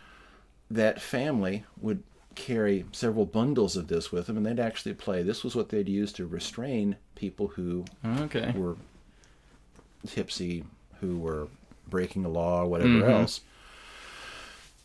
that 0.70 1.00
family 1.00 1.64
would 1.80 2.02
carry 2.34 2.84
several 2.92 3.26
bundles 3.26 3.76
of 3.76 3.88
this 3.88 4.12
with 4.12 4.26
them, 4.26 4.36
and 4.36 4.46
they'd 4.46 4.60
actually 4.60 4.94
play. 4.94 5.22
This 5.22 5.42
was 5.44 5.56
what 5.56 5.68
they'd 5.68 5.88
use 5.88 6.12
to 6.14 6.26
restrain 6.26 6.96
people 7.14 7.48
who 7.48 7.84
Okay. 8.04 8.52
were 8.56 8.76
tipsy, 10.06 10.64
who 11.00 11.18
were 11.18 11.48
breaking 11.88 12.22
the 12.22 12.28
law, 12.28 12.62
or 12.62 12.68
whatever 12.68 12.90
mm-hmm. 12.90 13.10
else. 13.10 13.40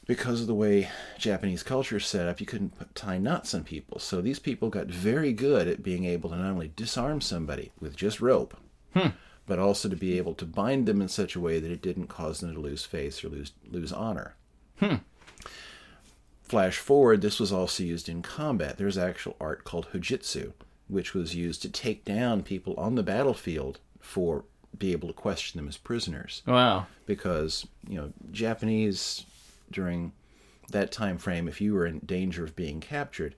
Because 0.05 0.41
of 0.41 0.47
the 0.47 0.53
way 0.55 0.89
Japanese 1.17 1.63
culture 1.63 1.97
is 1.97 2.05
set 2.05 2.27
up, 2.27 2.41
you 2.41 2.45
couldn't 2.45 2.77
put, 2.77 2.93
tie 2.93 3.17
knots 3.17 3.53
on 3.53 3.63
people. 3.63 3.99
So 3.99 4.19
these 4.19 4.39
people 4.39 4.69
got 4.69 4.87
very 4.87 5.31
good 5.31 5.67
at 5.67 5.83
being 5.83 6.03
able 6.03 6.29
to 6.31 6.35
not 6.35 6.49
only 6.49 6.73
disarm 6.75 7.21
somebody 7.21 7.71
with 7.79 7.95
just 7.95 8.19
rope, 8.19 8.57
hmm. 8.93 9.09
but 9.47 9.59
also 9.59 9.87
to 9.87 9.95
be 9.95 10.17
able 10.17 10.33
to 10.35 10.45
bind 10.45 10.87
them 10.87 11.01
in 11.01 11.07
such 11.07 11.35
a 11.35 11.39
way 11.39 11.59
that 11.59 11.71
it 11.71 11.81
didn't 11.81 12.07
cause 12.07 12.41
them 12.41 12.53
to 12.53 12.59
lose 12.59 12.83
face 12.83 13.23
or 13.23 13.29
lose 13.29 13.53
lose 13.69 13.93
honor. 13.93 14.35
Hmm. 14.79 14.95
Flash 16.43 16.77
forward, 16.77 17.21
this 17.21 17.39
was 17.39 17.51
also 17.51 17.83
used 17.83 18.07
in 18.09 18.21
combat. 18.21 18.77
There's 18.77 18.97
actual 18.97 19.35
art 19.41 19.63
called 19.63 19.87
hojojutsu, 19.93 20.53
which 20.87 21.13
was 21.13 21.33
used 21.35 21.61
to 21.63 21.69
take 21.69 22.05
down 22.05 22.43
people 22.43 22.75
on 22.77 22.95
the 22.95 23.03
battlefield 23.03 23.79
for 23.99 24.43
be 24.77 24.91
able 24.91 25.07
to 25.07 25.13
question 25.13 25.57
them 25.59 25.67
as 25.69 25.77
prisoners 25.77 26.41
Wow. 26.47 26.87
because 27.05 27.67
you 27.87 27.95
know 27.95 28.11
Japanese 28.31 29.23
during 29.71 30.11
that 30.71 30.91
time 30.91 31.17
frame, 31.17 31.47
if 31.47 31.61
you 31.61 31.73
were 31.73 31.85
in 31.85 31.99
danger 31.99 32.43
of 32.43 32.55
being 32.55 32.79
captured, 32.79 33.35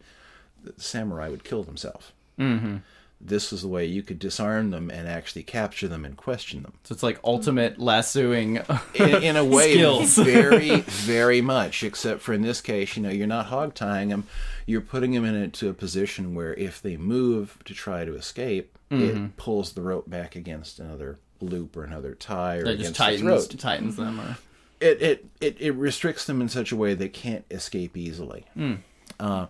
the 0.63 0.74
samurai 0.77 1.27
would 1.29 1.43
kill 1.43 1.63
themselves. 1.63 2.12
Mm-hmm. 2.39 2.77
This 3.22 3.51
was 3.51 3.62
the 3.62 3.67
way 3.67 3.86
you 3.86 4.03
could 4.03 4.19
disarm 4.19 4.72
them 4.72 4.91
and 4.91 5.07
actually 5.07 5.43
capture 5.43 5.88
them 5.88 6.05
and 6.05 6.15
question 6.17 6.62
them. 6.63 6.74
So 6.84 6.93
it's 6.93 7.01
like 7.03 7.19
ultimate 7.24 7.79
lassoing. 7.79 8.57
In, 8.95 9.24
in 9.24 9.36
a 9.38 9.43
way, 9.45 9.74
Skills. 9.74 10.15
very, 10.17 10.81
very 10.81 11.41
much. 11.41 11.84
Except 11.84 12.22
for 12.22 12.34
in 12.34 12.41
this 12.41 12.62
case, 12.62 12.95
you 12.95 13.01
know, 13.03 13.10
you're 13.10 13.25
not 13.27 13.48
hog 13.48 13.74
tying 13.74 14.10
them. 14.10 14.25
you're 14.67 14.81
putting 14.81 15.12
them 15.13 15.25
into 15.25 15.69
a 15.69 15.74
position 15.74 16.36
where 16.36 16.53
if 16.55 16.81
they 16.81 16.98
move 16.98 17.57
to 17.65 17.74
try 17.74 18.05
to 18.05 18.15
escape, 18.15 18.72
Mm-hmm. 18.91 19.25
it 19.25 19.38
pulls 19.38 19.74
the 19.74 19.81
rope 19.81 20.07
back 20.07 20.36
against 20.36 20.79
another 20.79 21.17
loop 21.41 21.75
or 21.75 21.84
another 21.84 22.13
tie 22.13 22.57
or 22.57 22.65
just 22.65 22.74
against 22.75 22.91
the 22.93 22.98
tightens 23.03 23.48
throat. 23.48 23.60
tightens 23.60 23.95
them. 23.95 24.19
Or, 24.19 24.38
It, 24.79 25.01
it 25.01 25.25
it 25.41 25.57
it 25.60 25.72
restricts 25.72 26.25
them 26.25 26.39
in 26.39 26.50
such 26.50 26.72
a 26.72 26.75
way 26.75 26.93
they 26.93 27.10
can't 27.10 27.43
escape 27.50 27.98
easily. 27.98 28.45
Hmm. 28.53 28.74
Uh, 29.19 29.48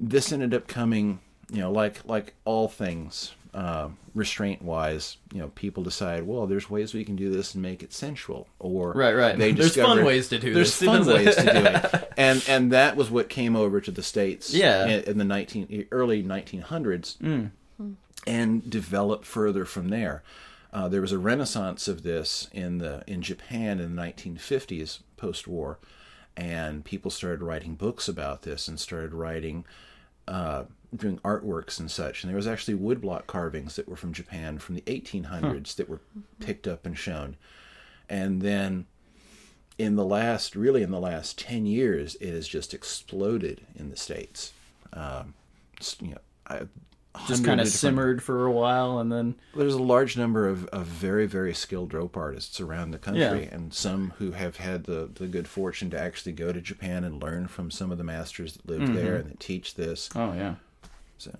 this 0.00 0.32
ended 0.32 0.54
up 0.54 0.66
coming, 0.66 1.20
you 1.50 1.60
know, 1.60 1.70
like 1.72 2.04
like 2.06 2.34
all 2.44 2.68
things 2.68 3.34
uh, 3.52 3.88
restraint 4.14 4.62
wise. 4.62 5.16
You 5.32 5.40
know, 5.40 5.48
people 5.54 5.82
decide, 5.84 6.24
well, 6.24 6.46
there's 6.46 6.68
ways 6.68 6.92
we 6.94 7.04
can 7.04 7.14
do 7.16 7.30
this 7.30 7.54
and 7.54 7.62
make 7.62 7.82
it 7.82 7.92
sensual, 7.92 8.48
or 8.58 8.92
Right, 8.92 9.12
right. 9.14 9.38
They 9.38 9.52
There's 9.52 9.76
fun 9.76 10.04
ways 10.04 10.28
to 10.28 10.38
do 10.38 10.52
this. 10.52 10.76
there's 10.76 10.78
this. 10.80 11.06
fun 11.06 11.14
ways 11.14 11.36
to 11.36 11.42
do 11.42 11.50
it, 11.98 12.12
and 12.16 12.44
and 12.48 12.72
that 12.72 12.96
was 12.96 13.10
what 13.10 13.28
came 13.28 13.54
over 13.56 13.80
to 13.80 13.90
the 13.90 14.02
states. 14.02 14.52
Yeah. 14.52 14.86
in, 14.86 15.04
in 15.04 15.18
the 15.18 15.24
nineteen 15.24 15.86
early 15.92 16.22
1900s, 16.24 17.16
Hmm. 17.18 17.92
and 18.26 18.68
developed 18.68 19.24
further 19.26 19.64
from 19.64 19.88
there. 19.88 20.22
Uh, 20.72 20.88
there 20.88 21.00
was 21.00 21.12
a 21.12 21.18
renaissance 21.18 21.86
of 21.86 22.02
this 22.02 22.48
in 22.52 22.78
the 22.78 23.04
in 23.06 23.22
Japan 23.22 23.78
in 23.78 23.94
the 23.94 24.02
1950s, 24.02 24.98
post-war, 25.16 25.78
and 26.36 26.84
people 26.84 27.12
started 27.12 27.42
writing 27.42 27.76
books 27.76 28.08
about 28.08 28.42
this 28.42 28.66
and 28.66 28.80
started 28.80 29.14
writing, 29.14 29.64
uh, 30.26 30.64
doing 30.96 31.18
artworks 31.18 31.78
and 31.80 31.90
such. 31.90 32.22
And 32.22 32.30
there 32.30 32.36
was 32.36 32.46
actually 32.46 32.74
woodblock 32.78 33.26
carvings 33.26 33.76
that 33.76 33.88
were 33.88 33.96
from 33.96 34.12
Japan 34.12 34.58
from 34.58 34.74
the 34.74 34.82
1800s 34.82 35.74
that 35.76 35.88
were 35.88 36.00
picked 36.40 36.66
up 36.66 36.86
and 36.86 36.96
shown. 36.96 37.36
And 38.08 38.42
then, 38.42 38.86
in 39.78 39.96
the 39.96 40.04
last, 40.04 40.54
really 40.54 40.82
in 40.82 40.90
the 40.90 41.00
last 41.00 41.38
10 41.38 41.66
years, 41.66 42.14
it 42.16 42.32
has 42.32 42.46
just 42.46 42.72
exploded 42.74 43.66
in 43.74 43.90
the 43.90 43.96
states. 43.96 44.52
Um, 44.92 45.34
you 46.00 46.10
know, 46.10 46.18
I, 46.46 46.62
just 47.28 47.44
kind 47.44 47.60
of 47.60 47.68
simmered 47.68 48.22
for 48.22 48.44
a 48.44 48.50
while, 48.50 48.98
and 48.98 49.10
then 49.10 49.36
there's 49.54 49.74
a 49.74 49.82
large 49.82 50.16
number 50.16 50.48
of, 50.48 50.66
of 50.66 50.84
very 50.86 51.26
very 51.26 51.54
skilled 51.54 51.94
rope 51.94 52.16
artists 52.16 52.60
around 52.60 52.90
the 52.90 52.98
country 52.98 53.22
Yeah. 53.22 53.54
and 53.54 53.72
some 53.72 54.12
who 54.18 54.32
have 54.32 54.56
had 54.56 54.82
the, 54.84 55.08
the 55.14 55.28
good 55.28 55.46
fortune 55.46 55.90
to 55.90 56.00
actually 56.00 56.32
go 56.32 56.52
to 56.52 56.60
japan 56.60 57.04
and 57.04 57.22
learn 57.22 57.46
from 57.46 57.70
some 57.70 57.92
of 57.92 57.98
the 57.98 58.04
masters 58.04 58.54
that 58.54 58.66
live 58.68 58.92
there 58.94 59.14
and 59.14 59.30
that 59.30 59.38
teach 59.38 59.76
this 59.76 60.10
oh 60.16 60.32
yeah. 60.32 60.56
So 61.24 61.38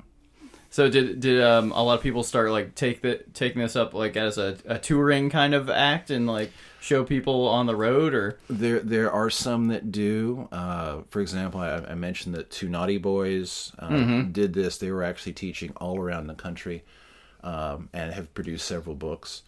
So 0.70 0.88
did 0.88 1.20
did 1.20 1.42
um, 1.42 1.72
a 1.72 1.82
lot 1.82 1.94
of 1.94 2.02
people 2.02 2.22
start 2.22 2.50
like 2.50 2.74
take 2.74 3.02
the 3.02 3.22
taking 3.34 3.62
this 3.62 3.76
up 3.76 3.94
like 3.94 4.16
as 4.16 4.38
a, 4.38 4.56
a 4.66 4.78
touring 4.78 5.30
kind 5.30 5.54
of 5.54 5.70
act 5.70 6.10
and 6.10 6.26
like 6.26 6.50
show 6.80 7.04
people 7.04 7.46
on 7.48 7.66
the 7.66 7.76
road 7.76 8.14
or? 8.14 8.38
There 8.48 8.80
there 8.80 9.12
are 9.12 9.30
some 9.30 9.68
that 9.68 9.92
do. 9.92 10.48
Uh, 10.50 11.02
for 11.10 11.20
example 11.20 11.60
I, 11.60 11.76
I 11.76 11.94
mentioned 11.94 12.34
that 12.34 12.50
Two 12.50 12.68
Knotty 12.68 12.98
Boys 12.98 13.72
uh, 13.78 14.22
did 14.22 14.54
this. 14.54 14.78
They 14.78 14.90
were 14.90 15.04
actually 15.04 15.34
teaching 15.34 15.72
all 15.76 16.00
around 16.00 16.26
the 16.26 16.34
country 16.34 16.82
um, 17.42 17.88
and 17.92 18.12
have 18.12 18.32
produced 18.34 18.66
several 18.66 18.96
books. 18.96 19.42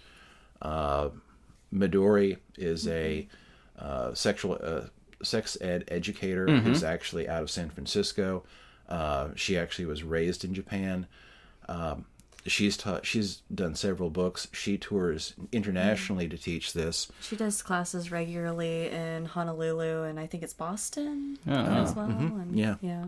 Uh, 0.62 1.08
Midori 1.74 2.38
is 2.56 2.86
a 2.86 3.26
uh, 3.78 4.14
sexual 4.14 4.58
uh, 4.62 4.82
sex 5.22 5.56
ed 5.60 5.84
educator 5.88 6.46
who's 6.46 6.84
actually 6.84 7.28
out 7.28 7.42
of 7.42 7.50
San 7.50 7.68
Francisco. 7.70 8.44
Uh, 8.88 9.28
she 9.34 9.58
actually 9.58 9.86
was 9.86 10.02
raised 10.02 10.44
in 10.44 10.54
Japan. 10.54 11.06
Um, 11.68 12.04
she's 12.46 12.76
taught. 12.76 13.04
She's 13.06 13.42
done 13.52 13.74
several 13.74 14.10
books. 14.10 14.46
She 14.52 14.78
tours 14.78 15.34
internationally 15.52 16.28
to 16.28 16.38
teach 16.38 16.72
this. 16.72 17.10
She 17.20 17.34
does 17.36 17.62
classes 17.62 18.12
regularly 18.12 18.88
in 18.90 19.24
Honolulu 19.26 20.04
and 20.04 20.20
I 20.20 20.26
think 20.26 20.42
it's 20.42 20.54
Boston 20.54 21.38
Oh, 21.48 21.52
as 21.52 21.94
well. 21.94 22.06
And, 22.06 22.56
Yeah. 22.56 22.76
yeah. 22.80 23.06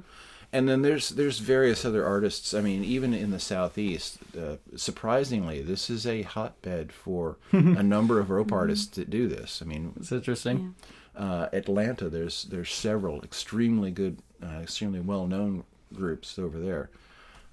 And 0.50 0.66
then 0.66 0.80
there's 0.80 1.10
there's 1.10 1.40
various 1.40 1.84
other 1.84 2.06
artists. 2.06 2.54
I 2.54 2.62
mean, 2.62 2.82
even 2.82 3.12
in 3.12 3.30
the 3.32 3.38
southeast, 3.38 4.16
uh, 4.34 4.56
surprisingly, 4.76 5.60
this 5.60 5.90
is 5.90 6.06
a 6.06 6.22
hotbed 6.22 6.90
for 6.90 7.36
a 7.52 7.82
number 7.82 8.18
of 8.18 8.30
rope 8.30 8.50
artists 8.50 8.96
that 8.96 9.10
do 9.10 9.28
this. 9.28 9.60
I 9.62 9.66
mean, 9.66 9.92
it's 10.00 10.10
interesting. 10.10 10.74
Uh, 11.18 11.48
Atlanta, 11.52 12.08
there's 12.08 12.44
there's 12.44 12.72
several 12.72 13.22
extremely 13.22 13.90
good, 13.90 14.18
uh, 14.42 14.60
extremely 14.62 15.00
well 15.00 15.26
known 15.26 15.64
groups 15.92 16.38
over 16.38 16.58
there. 16.58 16.90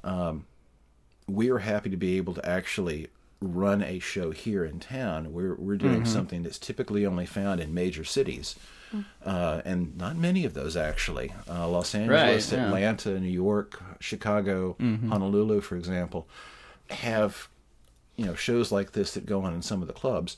Um, 0.04 0.46
we 1.28 1.50
are 1.50 1.58
happy 1.58 1.90
to 1.90 1.98
be 1.98 2.18
able 2.18 2.36
to 2.36 2.48
actually 2.48 3.08
run 3.42 3.82
a 3.84 3.98
show 4.00 4.32
here 4.32 4.64
in 4.64 4.80
town. 4.80 5.34
We're 5.34 5.56
we're 5.56 5.78
doing 5.78 6.06
something 6.06 6.44
that's 6.44 6.60
typically 6.60 7.06
only 7.06 7.26
found 7.26 7.60
in 7.60 7.74
major 7.74 8.04
cities, 8.04 8.56
uh, 9.26 9.62
and 9.66 9.98
not 9.98 10.16
many 10.16 10.46
of 10.46 10.54
those 10.54 10.78
actually. 10.78 11.34
Uh, 11.50 11.68
Los 11.68 11.96
Angeles, 11.96 12.52
yeah. 12.52 12.68
Atlanta, 12.68 13.20
New 13.20 13.28
York, 13.28 13.82
Chicago, 14.00 14.76
Honolulu, 15.10 15.62
for 15.62 15.76
example, 15.76 16.28
have 16.92 17.48
you 18.16 18.26
know 18.26 18.36
shows 18.36 18.72
like 18.72 18.92
this 18.92 19.16
that 19.16 19.26
go 19.26 19.42
on 19.42 19.56
in 19.56 19.64
some 19.64 19.82
of 19.82 19.88
the 19.88 19.94
clubs. 19.94 20.38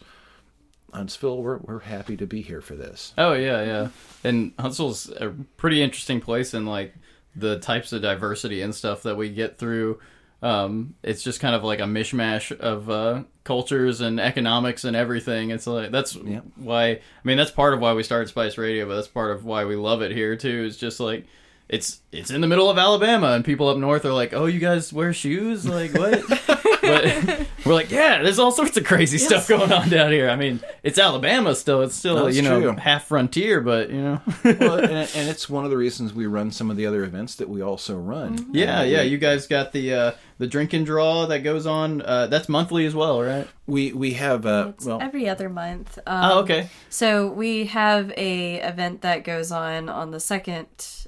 Huntsville, 0.93 1.41
we're 1.41 1.57
we're 1.57 1.79
happy 1.79 2.17
to 2.17 2.25
be 2.25 2.41
here 2.41 2.61
for 2.61 2.75
this. 2.75 3.13
Oh 3.17 3.33
yeah, 3.33 3.63
yeah. 3.63 3.87
And 4.23 4.53
Huntsville's 4.59 5.09
a 5.09 5.33
pretty 5.57 5.81
interesting 5.81 6.21
place 6.21 6.53
and 6.53 6.67
like 6.67 6.93
the 7.35 7.59
types 7.59 7.93
of 7.93 8.01
diversity 8.01 8.61
and 8.61 8.73
stuff 8.73 9.03
that 9.03 9.15
we 9.17 9.29
get 9.29 9.57
through. 9.57 9.99
Um, 10.41 10.93
it's 11.03 11.23
just 11.23 11.39
kind 11.39 11.55
of 11.55 11.63
like 11.63 11.79
a 11.79 11.83
mishmash 11.83 12.55
of 12.59 12.89
uh, 12.91 13.23
cultures 13.43 14.01
and 14.01 14.19
economics 14.19 14.83
and 14.83 14.95
everything. 14.95 15.49
It's 15.51 15.65
like 15.67 15.91
that's 15.91 16.15
Yeah. 16.15 16.41
why 16.55 16.87
I 16.89 16.99
mean 17.23 17.37
that's 17.37 17.51
part 17.51 17.73
of 17.73 17.79
why 17.79 17.93
we 17.93 18.03
started 18.03 18.27
Spice 18.29 18.57
Radio, 18.57 18.87
but 18.87 18.95
that's 18.95 19.07
part 19.07 19.31
of 19.31 19.45
why 19.45 19.65
we 19.65 19.75
love 19.75 20.01
it 20.01 20.11
here 20.11 20.35
too. 20.35 20.63
Is 20.65 20.77
just 20.77 20.99
like 20.99 21.25
it's 21.69 21.99
it's 22.11 22.29
in 22.31 22.41
the 22.41 22.47
middle 22.47 22.69
of 22.69 22.77
Alabama 22.77 23.31
and 23.33 23.43
people 23.43 23.67
up 23.67 23.77
north 23.77 24.05
are 24.05 24.13
like, 24.13 24.31
"Oh, 24.33 24.45
you 24.45 24.59
guys 24.59 24.93
wear 24.93 25.11
shoes?" 25.11 25.65
Like 25.67 25.93
what? 25.93 26.23
but 26.87 27.47
we're 27.65 27.73
like, 27.73 27.91
"Yeah, 27.91 28.21
there's 28.23 28.39
all 28.39 28.51
sorts 28.51 28.77
of 28.77 28.83
crazy 28.85 29.17
stuff 29.17 29.47
going 29.47 29.71
on 29.71 29.89
down 29.89 30.11
here." 30.11 30.29
I 30.29 30.35
mean, 30.35 30.59
it's 30.83 30.97
Alabama 30.99 31.53
still. 31.55 31.81
It's 31.81 31.95
still 31.95 32.25
That's 32.25 32.35
you 32.35 32.41
know 32.41 32.61
true. 32.61 32.71
half 32.73 33.05
frontier, 33.05 33.61
but 33.61 33.89
you 33.89 34.01
know. 34.01 34.21
well, 34.43 34.79
and, 34.83 34.91
and 35.15 35.29
it's 35.29 35.49
one 35.49 35.65
of 35.65 35.71
the 35.71 35.77
reasons 35.77 36.13
we 36.13 36.25
run 36.25 36.51
some 36.51 36.71
of 36.71 36.77
the 36.77 36.85
other 36.85 37.03
events 37.03 37.35
that 37.35 37.49
we 37.49 37.61
also 37.61 37.95
run. 37.97 38.47
Yeah, 38.53 38.79
Uh, 38.79 38.83
yeah. 38.83 39.01
we- 39.03 39.07
You 39.09 39.17
guys 39.17 39.47
got 39.47 39.71
the 39.73 39.93
uh, 39.93 40.11
the 40.39 40.47
drink 40.47 40.73
and 40.73 40.85
draw 40.85 41.25
that 41.27 41.39
goes 41.39 41.65
on. 41.65 42.01
Uh, 42.01 42.27
that's 42.27 42.47
monthly 42.49 42.85
as 42.85 42.93
well, 42.95 43.21
right? 43.21 43.47
We 43.65 43.91
we 43.91 44.13
have 44.13 44.45
uh, 44.45 44.67
It's 44.69 44.85
well 44.85 45.01
every 45.01 45.27
other 45.29 45.49
month. 45.49 45.97
Um, 46.07 46.31
Oh, 46.31 46.39
okay. 46.39 46.69
So 46.89 47.27
we 47.31 47.65
have 47.67 48.11
a 48.17 48.55
event 48.61 49.01
that 49.01 49.23
goes 49.23 49.51
on 49.51 49.89
on 49.89 50.11
the 50.11 50.19
second 50.19 50.67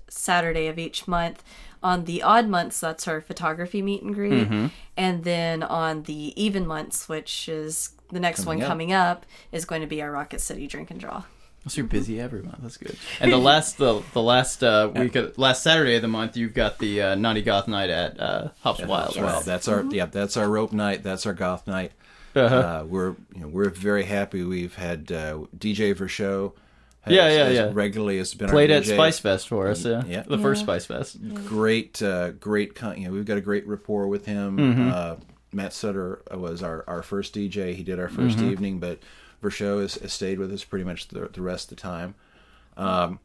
Saturday 0.09 0.67
of 0.67 0.77
each 0.79 1.07
month. 1.07 1.43
On 1.81 2.03
the 2.05 2.21
odd 2.23 2.47
months, 2.47 2.79
that's 2.79 3.07
our 3.07 3.21
photography 3.21 3.81
meet 3.81 4.01
and 4.01 4.13
greet, 4.13 4.33
Mm-hmm. 4.49 4.67
and 4.97 5.23
then 5.23 5.63
on 5.63 6.03
the 6.03 6.33
even 6.41 6.67
months, 6.67 7.07
which 7.07 7.47
is 7.47 7.91
the 8.11 8.19
next 8.19 8.43
Coming 8.43 8.57
one 8.59 8.63
up. 8.63 8.67
coming 8.69 8.91
up, 8.93 9.25
is 9.51 9.63
going 9.65 9.81
to 9.81 9.87
be 9.87 10.01
our 10.01 10.11
Rocket 10.11 10.41
City 10.41 10.67
drink 10.67 10.91
and 10.91 10.99
draw. 10.99 11.23
So 11.67 11.77
you're 11.81 11.87
busy 11.87 12.19
every 12.19 12.41
month. 12.41 12.59
That's 12.61 12.77
good. 12.77 12.97
And 13.21 13.31
the 13.31 13.37
last 13.37 13.77
the 13.77 14.01
the 14.13 14.21
last 14.21 14.63
uh, 14.63 14.91
week 14.95 15.15
of, 15.15 15.37
last 15.37 15.61
Saturday 15.63 15.95
of 15.95 16.01
the 16.01 16.07
month, 16.07 16.35
you've 16.35 16.53
got 16.53 16.79
the 16.79 17.01
uh, 17.01 17.15
Naughty 17.15 17.41
Goth 17.41 17.67
night 17.67 17.89
at 17.89 18.19
uh, 18.19 18.47
Hops 18.61 18.83
Wild. 18.85 19.15
well, 19.17 19.41
that's 19.41 19.67
our 19.67 19.83
yeah 19.85 20.05
that's 20.05 20.35
our 20.37 20.49
rope 20.49 20.71
night. 20.73 21.03
That's 21.03 21.25
our 21.25 21.33
goth 21.33 21.67
night. 21.67 21.91
Uh-huh. 22.35 22.55
Uh, 22.55 22.85
we're 22.87 23.09
you 23.35 23.41
know 23.41 23.47
we're 23.47 23.69
very 23.69 24.03
happy. 24.05 24.43
We've 24.43 24.75
had 24.75 25.11
uh, 25.11 25.39
DJ 25.57 25.93
Vershow. 25.95 26.53
Has, 27.01 27.13
Yeah, 27.13 27.29
yeah, 27.29 27.43
has 27.45 27.53
yeah. 27.55 27.69
Regularly 27.73 28.17
has 28.17 28.33
been 28.33 28.49
Played 28.49 28.71
our 28.71 28.77
at 28.77 28.83
DJ. 28.83 28.93
Spice 28.95 29.19
Fest 29.19 29.47
for 29.47 29.67
us. 29.67 29.85
Yeah, 29.85 30.03
Yeah. 30.05 30.23
the 30.27 30.37
first 30.37 30.61
Spice 30.61 30.85
Fest. 30.85 31.17
Great, 31.45 32.01
uh, 32.01 32.31
great. 32.31 32.75
Con- 32.75 32.97
you 32.99 33.07
know, 33.07 33.13
we've 33.13 33.25
got 33.25 33.37
a 33.37 33.41
great 33.41 33.65
rapport 33.67 34.07
with 34.07 34.25
him. 34.25 34.57
Mm-hmm. 34.57 34.91
Uh, 34.93 35.15
Matt 35.53 35.73
Sutter 35.73 36.21
was 36.31 36.61
our, 36.61 36.83
our 36.87 37.01
first 37.01 37.33
DJ. 37.33 37.73
He 37.73 37.83
did 37.83 37.99
our 37.99 38.09
1st 38.09 38.35
Mm-hmm. 38.35 38.49
evening, 38.51 38.79
but 38.79 38.99
Vershow 39.41 39.81
has, 39.81 39.95
has 39.95 40.13
stayed 40.13 40.37
with 40.39 40.51
us 40.53 40.63
pretty 40.63 40.85
much 40.85 41.07
the, 41.07 41.29
the 41.31 41.41
rest 41.41 41.71
of 41.71 41.77
the 41.77 41.81
time. 41.81 42.15
Um, 42.77 43.19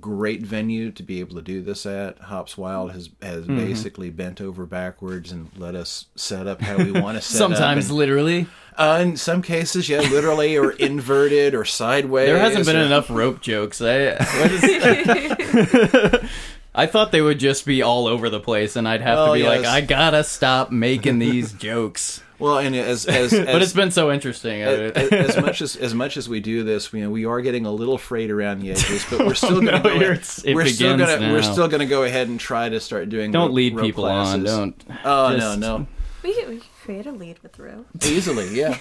great 0.00 0.42
venue 0.42 0.90
to 0.92 1.02
be 1.02 1.20
able 1.20 1.36
to 1.36 1.42
do 1.42 1.62
this 1.62 1.86
at. 1.86 2.18
Hops 2.18 2.58
Wild 2.58 2.92
has 2.92 3.10
has 3.22 3.44
Mm-hmm. 3.44 3.56
basically 3.56 4.10
bent 4.10 4.40
over 4.40 4.66
backwards 4.66 5.32
and 5.32 5.50
let 5.56 5.74
us 5.74 6.06
set 6.16 6.46
up 6.46 6.60
how 6.60 6.76
we 6.78 6.92
want 6.92 7.16
to 7.16 7.22
set 7.22 7.38
Sometimes 7.38 7.86
up. 7.86 7.90
And, 7.90 7.98
literally, 7.98 8.46
uh, 8.76 8.98
in 9.02 9.16
some 9.16 9.42
cases, 9.42 9.88
yeah, 9.88 10.00
literally 10.00 10.56
or 10.56 10.70
inverted 10.72 11.54
or 11.54 11.64
sideways. 11.64 12.26
there 12.26 12.38
hasn't 12.38 12.66
been 12.66 12.76
or- 12.76 12.84
enough 12.84 13.08
rope 13.10 13.40
jokes. 13.40 13.80
I, 13.80 14.16
is- 14.18 16.20
I 16.74 16.86
thought 16.86 17.12
they 17.12 17.22
would 17.22 17.38
just 17.38 17.64
be 17.66 17.82
all 17.82 18.08
over 18.08 18.28
the 18.28 18.40
place, 18.40 18.74
and 18.74 18.88
I'd 18.88 19.00
have 19.00 19.16
to 19.18 19.22
Well, 19.22 19.34
be 19.34 19.44
like. 19.44 19.64
I 19.64 19.80
gotta 19.80 20.24
stop 20.24 20.72
making 20.72 21.20
these 21.20 21.52
jokes. 21.52 22.20
Well, 22.38 22.58
and 22.58 22.74
as 22.74 23.06
as, 23.06 23.32
as 23.32 23.46
but 23.46 23.62
it's 23.62 23.72
been 23.72 23.90
so 23.90 24.10
interesting. 24.10 24.62
as, 24.62 24.90
as 25.12 25.36
much 25.40 25.62
as 25.62 25.76
as 25.76 25.94
much 25.94 26.16
as 26.16 26.28
we 26.28 26.40
do 26.40 26.62
this, 26.64 26.92
you 26.92 27.00
know, 27.02 27.10
we 27.10 27.24
are 27.24 27.40
getting 27.40 27.64
a 27.66 27.70
little 27.72 27.96
frayed 27.98 28.30
around 28.30 28.60
the 28.60 28.70
edges, 28.72 29.04
but 29.08 29.20
we're 29.20 29.34
still 29.34 29.62
no, 29.62 29.70
going 29.70 29.82
to 29.82 29.88
go. 29.88 29.94
ahead- 29.96 30.18
it 30.44 30.54
we're 30.54 30.66
still 30.66 30.92
begins 30.96 31.08
going 31.10 31.20
to 31.20 31.32
we're 31.32 31.42
still 31.42 31.68
going 31.68 31.80
to 31.80 31.86
go 31.86 32.02
ahead 32.02 32.28
and 32.28 32.40
try 32.40 32.68
to 32.68 32.80
start 32.80 33.08
doing. 33.08 33.30
Don't 33.30 33.48
rope- 33.48 33.54
lead 33.54 33.74
rope 33.76 33.84
people 33.86 34.04
on. 34.06 34.42
Don't. 34.44 34.84
Oh 35.04 35.36
Just- 35.36 35.58
no, 35.60 35.78
no, 35.78 35.86
We 36.22 36.44
we 36.48 36.60
create 36.82 37.06
a 37.06 37.12
lead 37.12 37.38
with 37.42 37.58
rope. 37.58 37.86
easily, 38.04 38.54
yeah. 38.58 38.78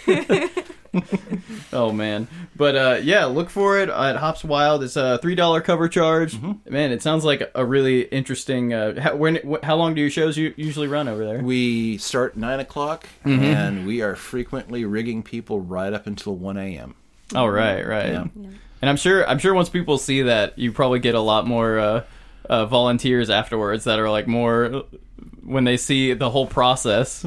oh 1.73 1.91
man, 1.91 2.27
but 2.55 2.75
uh, 2.75 2.99
yeah, 3.01 3.25
look 3.25 3.49
for 3.49 3.79
it 3.79 3.89
at 3.89 4.15
Hops 4.17 4.43
Wild. 4.43 4.83
It's 4.83 4.95
a 4.95 5.17
three 5.19 5.35
dollar 5.35 5.61
cover 5.61 5.87
charge. 5.89 6.37
Man, 6.41 6.91
it 6.91 7.01
sounds 7.01 7.25
like 7.25 7.51
a 7.55 7.65
really 7.65 8.01
interesting. 8.03 8.73
Uh, 8.73 8.99
how, 9.01 9.15
when, 9.15 9.39
how 9.63 9.75
long 9.75 9.95
do 9.95 10.01
your 10.01 10.09
shows 10.09 10.37
usually 10.37 10.87
run 10.87 11.07
over 11.07 11.25
there? 11.25 11.39
We 11.41 11.97
start 11.97 12.37
nine 12.37 12.59
o'clock, 12.59 13.07
Mm-hmm. 13.25 13.43
and 13.43 13.87
we 13.87 14.01
are 14.01 14.15
frequently 14.15 14.85
rigging 14.85 15.23
people 15.23 15.59
right 15.61 15.93
up 15.93 16.05
until 16.07 16.35
one 16.35 16.57
a.m. 16.57 16.95
Oh 17.35 17.47
right, 17.47 17.85
right. 17.85 18.11
Yeah. 18.11 18.25
And 18.35 18.89
I'm 18.89 18.97
sure 18.97 19.27
I'm 19.27 19.39
sure 19.39 19.53
once 19.53 19.69
people 19.69 19.97
see 19.97 20.23
that, 20.23 20.59
you 20.59 20.71
probably 20.71 20.99
get 20.99 21.15
a 21.15 21.19
lot 21.21 21.47
more 21.47 21.79
uh, 21.79 22.03
uh, 22.49 22.65
volunteers 22.65 23.29
afterwards 23.29 23.85
that 23.85 23.97
are 23.99 24.09
like 24.09 24.27
more 24.27 24.83
when 25.43 25.63
they 25.63 25.77
see 25.77 26.13
the 26.13 26.29
whole 26.29 26.45
process 26.47 27.25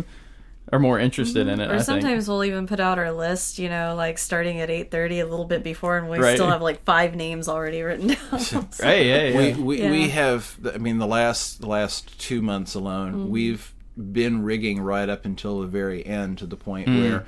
are 0.73 0.79
more 0.81 0.99
interested 0.99 1.47
in 1.47 1.61
it. 1.61 1.65
I 1.65 1.75
Or 1.75 1.77
think. 1.77 1.83
sometimes 1.85 2.29
we'll 2.29 2.45
even 2.45 2.67
put 2.67 2.81
out 2.81 2.99
our 2.99 3.13
list, 3.13 3.59
you 3.59 3.69
know, 3.69 3.95
like 3.95 4.19
starting 4.19 4.61
at 4.61 4.69
eight 4.71 4.91
thirty, 4.91 5.21
a 5.21 5.27
little 5.27 5.45
bit 5.45 5.63
before, 5.63 5.97
and 5.97 6.09
we 6.11 6.19
Right. 6.19 6.35
still 6.37 6.49
have 6.51 6.61
like 6.63 6.83
five 6.85 7.15
names 7.15 7.49
already 7.49 7.83
written 7.83 8.09
down. 8.09 8.39
So- 8.41 8.67
Hey, 8.81 9.09
hey, 9.09 9.37
We 9.37 9.49
yeah. 9.49 9.57
we, 9.57 9.83
Yeah. 9.83 9.91
we 9.91 10.09
have. 10.09 10.57
I 10.75 10.79
mean, 10.79 10.99
the 10.99 11.07
last 11.07 11.61
the 11.61 11.69
last 11.69 12.19
two 12.21 12.43
months 12.43 12.75
alone, 12.75 13.13
Mm-hmm. 13.13 13.29
we've 13.31 13.73
been 13.97 14.43
rigging 14.43 14.81
right 14.81 15.09
up 15.09 15.25
until 15.25 15.61
the 15.61 15.67
very 15.67 16.05
end 16.05 16.39
to 16.39 16.47
the 16.47 16.57
point 16.57 16.89
Mm. 16.89 17.01
where. 17.03 17.25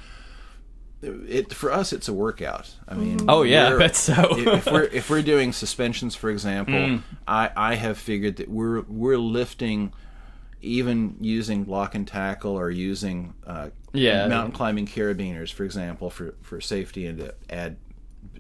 It 1.01 1.55
for 1.55 1.71
us, 1.73 1.93
it's 1.93 2.09
a 2.09 2.13
workout. 2.13 2.75
I 2.89 2.95
mean, 2.95 3.21
Oh, 3.29 3.43
yeah, 3.45 3.73
I 3.73 3.79
bet 3.79 3.95
so. 3.95 4.37
if 4.37 4.67
we're 4.67 4.83
if 4.83 5.09
we're 5.09 5.23
doing 5.23 5.53
suspensions, 5.53 6.17
for 6.17 6.29
example, 6.29 6.75
Mm. 6.75 7.03
I 7.29 7.51
I 7.57 7.75
have 7.77 7.99
figured 7.99 8.35
that 8.39 8.49
we're 8.51 8.81
we're 8.81 9.17
lifting, 9.17 9.93
even 10.61 11.17
using 11.21 11.67
lock 11.67 11.95
and 11.95 12.07
tackle 12.07 12.53
or 12.59 12.71
using 12.71 13.35
uh, 13.47 13.69
Yeah. 13.93 14.27
mountain 14.29 14.53
climbing 14.53 14.87
carabiners, 14.87 15.53
for 15.53 15.65
example, 15.65 16.11
for 16.11 16.35
for 16.43 16.61
safety 16.61 17.07
and 17.07 17.19
to 17.19 17.35
add 17.51 17.77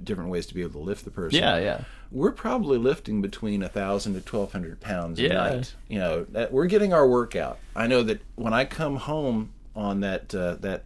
different 0.02 0.30
ways 0.30 0.46
to 0.46 0.54
be 0.54 0.62
able 0.62 0.72
to 0.80 0.86
lift 0.86 1.04
the 1.04 1.10
person. 1.10 1.40
yeah, 1.40 1.58
yeah. 1.58 1.80
we're 2.10 2.32
probably 2.32 2.78
lifting 2.78 3.20
between 3.20 3.62
a 3.62 3.68
thousand 3.68 4.14
to 4.14 4.20
twelve 4.20 4.52
hundred 4.52 4.80
pounds 4.80 5.18
a 5.18 5.22
Yeah. 5.22 5.34
night. 5.34 5.74
You 5.88 5.98
know, 5.98 6.24
that, 6.30 6.52
we're 6.52 6.66
getting 6.66 6.92
our 6.92 7.06
workout. 7.06 7.58
I 7.76 7.86
know 7.86 8.02
that 8.04 8.20
when 8.36 8.52
I 8.52 8.64
come 8.64 8.96
home 8.96 9.52
on 9.76 10.00
that 10.00 10.34
uh, 10.34 10.56
that 10.60 10.84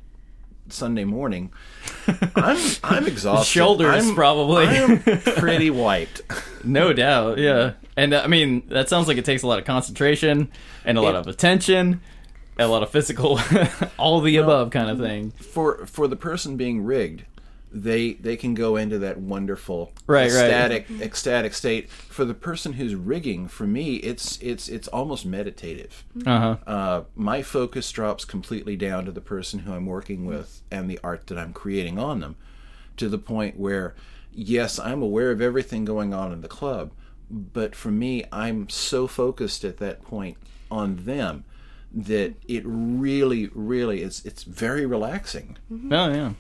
Sunday 0.73 1.05
morning, 1.05 1.53
I'm 2.37 2.59
I'm 2.83 3.07
exhausted. 3.07 3.51
Shoulders, 3.51 4.09
I'm, 4.09 4.15
probably. 4.15 4.67
I'm 4.67 4.99
pretty 5.37 5.71
wiped. 5.71 6.23
No 6.65 6.93
doubt, 6.93 7.39
yeah. 7.39 7.73
And 7.97 8.15
uh, 8.15 8.23
I 8.23 8.27
mean, 8.27 8.63
that 8.69 8.89
sounds 8.89 9.09
like 9.09 9.17
it 9.19 9.25
takes 9.25 9.43
a 9.43 9.47
lot 9.47 9.59
of 9.59 9.65
concentration 9.65 10.51
and 10.85 10.99
a 10.99 11.01
lot 11.01 11.15
It- 11.15 11.19
of 11.19 11.27
attention, 11.29 12.01
a 12.59 12.67
lot 12.67 12.83
of 12.83 12.91
physical, 12.91 13.39
all 13.99 14.21
the 14.21 14.37
above 14.37 14.71
kind 14.71 14.89
of 14.91 14.99
thing. 14.99 15.31
for 15.33 15.87
for 15.87 16.09
the 16.09 16.17
person 16.17 16.57
being 16.57 16.83
rigged, 16.85 17.25
they 17.75 18.13
they 18.15 18.37
can 18.37 18.55
go 18.55 18.77
into 18.77 18.99
that 18.99 19.19
wonderful 19.19 19.93
Right, 20.07 20.25
right. 20.31 20.45
ecstatic 20.45 20.87
ecstatic 21.01 21.55
state. 21.55 21.89
For 21.91 22.25
the 22.25 22.35
person 22.35 22.75
who's 22.75 22.95
rigging, 22.95 23.49
for 23.49 23.67
me, 23.67 23.97
it's 23.97 24.39
it's 24.43 24.69
it's 24.69 24.89
almost 24.89 25.25
meditative. 25.27 26.05
Uh 26.27 26.39
huh. 26.41 26.57
Uh, 26.67 27.03
my 27.17 27.43
focus 27.43 27.91
drops 27.91 28.25
completely 28.25 28.77
down 28.77 29.05
to 29.07 29.13
the 29.13 29.21
person 29.23 29.61
who 29.61 29.73
I'm 29.73 29.87
working 29.87 30.27
with 30.27 30.63
and 30.71 30.91
the 30.91 31.01
art 31.03 31.27
that 31.29 31.39
I'm 31.39 31.53
creating 31.53 31.99
on 31.99 32.21
them, 32.21 32.37
to 32.99 33.09
the 33.09 33.19
point 33.19 33.59
where, 33.59 33.95
yes, 34.33 34.79
I'm 34.79 35.03
aware 35.03 35.31
of 35.31 35.41
everything 35.41 35.85
going 35.85 36.13
on 36.13 36.33
in 36.33 36.43
the 36.43 36.49
club, 36.49 36.91
but 37.31 37.75
for 37.75 37.91
me, 37.91 38.25
I'm 38.31 38.69
so 38.69 39.07
focused 39.07 39.65
at 39.65 39.79
that 39.79 40.03
point 40.03 40.37
on 40.71 41.05
them 41.05 41.45
that 41.95 42.35
it 42.49 42.63
really, 42.67 43.51
really 43.55 44.03
is. 44.03 44.23
It's 44.25 44.43
very 44.45 44.85
relaxing. 44.87 45.57
Oh 45.91 46.09
yeah. 46.13 46.33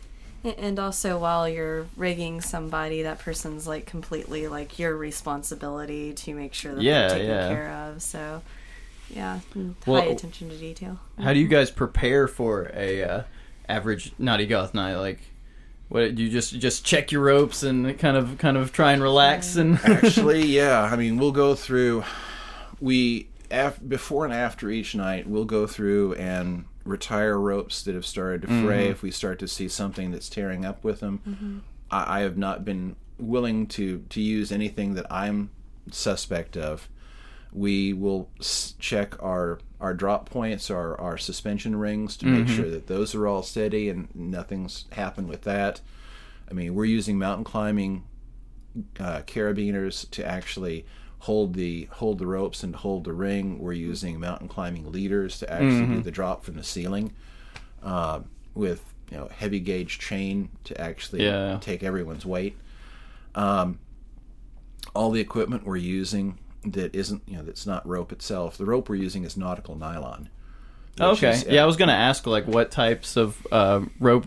And 0.45 0.79
also, 0.79 1.19
while 1.19 1.49
you're 1.49 1.87
rigging 1.97 2.41
somebody, 2.41 3.03
that 3.03 3.21
person's 3.21 3.67
like 3.67 3.87
completely 3.87 4.49
like 4.49 4.79
your 4.79 4.97
responsibility 4.97 6.13
to 6.15 6.35
make 6.35 6.53
sure 6.55 6.75
that 6.75 6.83
Yeah, 6.83 7.09
they're 7.09 7.19
taken 7.19 7.27
yeah. 7.31 7.49
care 7.49 7.71
of. 7.71 8.03
So, 8.03 8.43
yeah, 9.11 9.41
mm, 9.55 9.75
Well- 9.87 10.03
high 10.03 10.09
attention 10.09 10.49
to 10.51 10.57
detail. 10.57 10.99
How 11.21 11.33
do 11.33 11.39
you 11.39 11.47
guys 11.49 11.71
prepare 11.71 12.27
for 12.27 12.71
a 12.75 13.03
uh, 13.05 13.23
average 13.69 14.13
naughty 14.19 14.47
goth 14.47 14.75
night? 14.75 14.97
Like, 14.97 15.21
what 15.89 16.15
do 16.15 16.23
you 16.25 16.31
just 16.31 16.59
just 16.59 16.85
check 16.85 17.13
your 17.13 17.23
ropes 17.23 17.63
and 17.63 17.97
kind 17.99 18.17
of 18.17 18.39
kind 18.39 18.57
of 18.57 18.73
try 18.73 18.93
and 18.93 19.03
relax 19.03 19.57
and 19.57 19.79
Actually, 19.85 20.47
yeah. 20.47 20.83
I 20.83 20.97
mean, 20.97 21.19
we'll 21.19 21.33
go 21.33 21.55
through. 21.55 22.03
We 22.81 23.29
af- 23.51 23.79
before 23.87 24.25
and 24.25 24.35
after 24.35 24.71
each 24.71 24.95
night, 24.95 25.29
we'll 25.29 25.45
go 25.45 25.67
through 25.69 26.15
and 26.15 26.65
retire 26.85 27.39
ropes 27.39 27.83
that 27.83 27.95
have 27.95 28.07
started 28.07 28.43
to 28.43 28.49
fray. 28.49 28.85
Mm-hmm. 28.85 28.93
If 28.93 29.03
we 29.03 29.11
start 29.11 29.39
to 29.41 29.49
see 29.49 29.69
something 29.69 30.11
that's 30.11 30.29
tearing 30.29 30.65
up 30.65 30.83
with 30.85 31.01
them, 31.01 31.21
mm-hmm. 31.27 31.59
I, 31.91 32.19
I 32.19 32.21
have 32.21 32.37
not 32.37 32.65
been 32.65 32.97
willing 33.19 33.67
to 33.69 34.05
to 34.09 34.21
use 34.21 34.51
anything 34.53 34.95
that 34.95 35.07
I'm 35.11 35.51
suspect 35.91 36.57
of. 36.57 36.89
We 37.53 37.93
will 37.93 38.31
s- 38.41 38.75
check 38.79 39.21
our 39.23 39.61
our 39.81 39.95
drop 39.95 40.29
points, 40.29 40.71
our 40.71 40.99
our 41.01 41.19
suspension 41.19 41.77
rings 41.77 42.17
to 42.19 42.27
make 42.27 42.47
mm-hmm. 42.47 42.57
sure 42.57 42.71
that 42.71 42.87
those 42.87 43.15
are 43.15 43.27
all 43.27 43.43
steady 43.43 43.89
and 43.89 44.09
nothing's 44.15 44.87
happened 44.93 45.29
with 45.29 45.43
that. 45.43 45.81
I 46.51 46.55
mean, 46.55 46.75
we're 46.75 46.85
using 46.85 47.19
mountain 47.19 47.45
climbing 47.45 48.05
uh, 48.99 49.23
carabiners 49.27 50.09
to 50.11 50.25
actually 50.25 50.85
hold 51.23 51.55
the 51.55 51.89
hold 51.93 52.19
the 52.19 52.27
ropes 52.27 52.63
and 52.65 52.75
hold 52.75 53.05
the 53.05 53.13
ring. 53.13 53.59
We're 53.61 53.73
using 53.75 54.19
mountain 54.19 54.49
climbing 54.49 54.91
leaders 54.91 55.39
to 55.39 55.53
actually 55.53 55.87
do 55.87 56.01
the 56.03 56.11
drop 56.11 56.45
from 56.45 56.55
the 56.57 56.65
ceiling 56.65 57.13
uh, 57.83 58.21
with 58.55 58.83
you 59.11 59.17
know 59.19 59.29
heavy 59.29 59.61
gauge 59.61 59.99
chain 60.01 60.49
to 60.65 60.81
actually 60.81 61.25
Yeah. 61.25 61.59
take 61.61 61.83
everyone's 61.85 62.27
weight. 62.27 62.57
Um, 63.37 63.79
all 64.95 65.11
the 65.13 65.21
equipment 65.21 65.65
we're 65.65 65.77
using 65.77 66.39
that 66.65 66.95
isn't 66.95 67.23
you 67.27 67.37
know 67.37 67.43
that's 67.45 67.67
not 67.67 67.87
rope 67.87 68.11
itself. 68.13 68.59
The 68.59 68.67
rope 68.67 68.89
we're 68.89 68.97
using 68.97 69.25
is 69.25 69.37
nautical 69.37 69.77
nylon. 69.77 70.29
okay? 71.01 71.31
is, 71.31 71.45
uh, 71.45 71.51
yeah, 71.51 71.63
I 71.63 71.67
was 71.67 71.77
gonna 71.77 71.93
ask 71.93 72.27
like 72.27 72.47
what 72.49 72.71
types 72.73 73.17
of 73.17 73.47
uh, 73.53 73.83
rope 74.01 74.27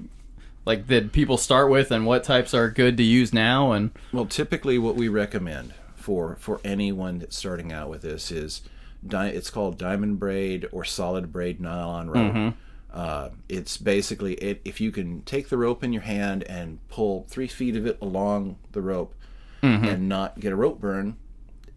like 0.66 0.88
did 0.88 1.12
people 1.12 1.38
start 1.38 1.70
with 1.70 1.92
and 1.92 2.06
what 2.06 2.24
types 2.24 2.54
are 2.54 2.70
good 2.70 2.96
to 2.98 3.04
use 3.04 3.34
now 3.34 3.74
and 3.74 3.92
Well, 4.14 4.26
typically, 4.26 4.78
what 4.80 4.96
we 4.96 5.10
recommend 5.10 5.74
for 6.06 6.36
for 6.40 6.62
anyone 6.64 7.18
that's 7.18 7.36
starting 7.36 7.74
out 7.74 7.90
with 7.90 8.04
this 8.04 8.30
is 8.30 8.62
di- 9.08 9.30
it's 9.30 9.50
called 9.50 9.76
diamond 9.80 10.20
braid 10.20 10.68
or 10.72 10.84
solid 10.84 11.32
braid 11.34 11.60
nylon 11.60 12.12
rope. 12.12 12.54
Uh, 12.94 13.30
it's 13.50 13.76
basically 13.78 14.36
it, 14.36 14.62
if 14.64 14.80
you 14.80 14.92
can 14.92 15.24
take 15.24 15.50
the 15.50 15.58
rope 15.58 15.84
in 15.84 15.92
your 15.92 16.04
hand 16.04 16.44
and 16.44 16.78
pull 16.90 17.26
three 17.28 17.48
feet 17.48 17.76
of 17.76 17.88
it 17.88 17.98
along 18.02 18.56
the 18.72 18.82
rope 18.82 19.16
and 19.64 20.08
not 20.08 20.40
get 20.40 20.54
a 20.54 20.56
rope 20.56 20.80
burn. 20.80 21.18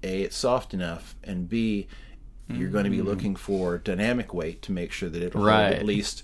A, 0.02 0.22
it's 0.22 0.36
soft 0.36 0.74
enough, 0.74 1.16
and 1.24 1.48
B, 1.48 1.88
you're 2.48 2.68
going 2.68 2.84
to 2.84 2.90
be 2.90 3.00
looking 3.00 3.34
for 3.34 3.78
dynamic 3.78 4.34
weight 4.34 4.60
to 4.62 4.72
make 4.72 4.92
sure 4.92 5.08
that 5.08 5.22
it'll 5.22 5.40
hold 5.40 5.52
at 5.52 5.86
least 5.86 6.22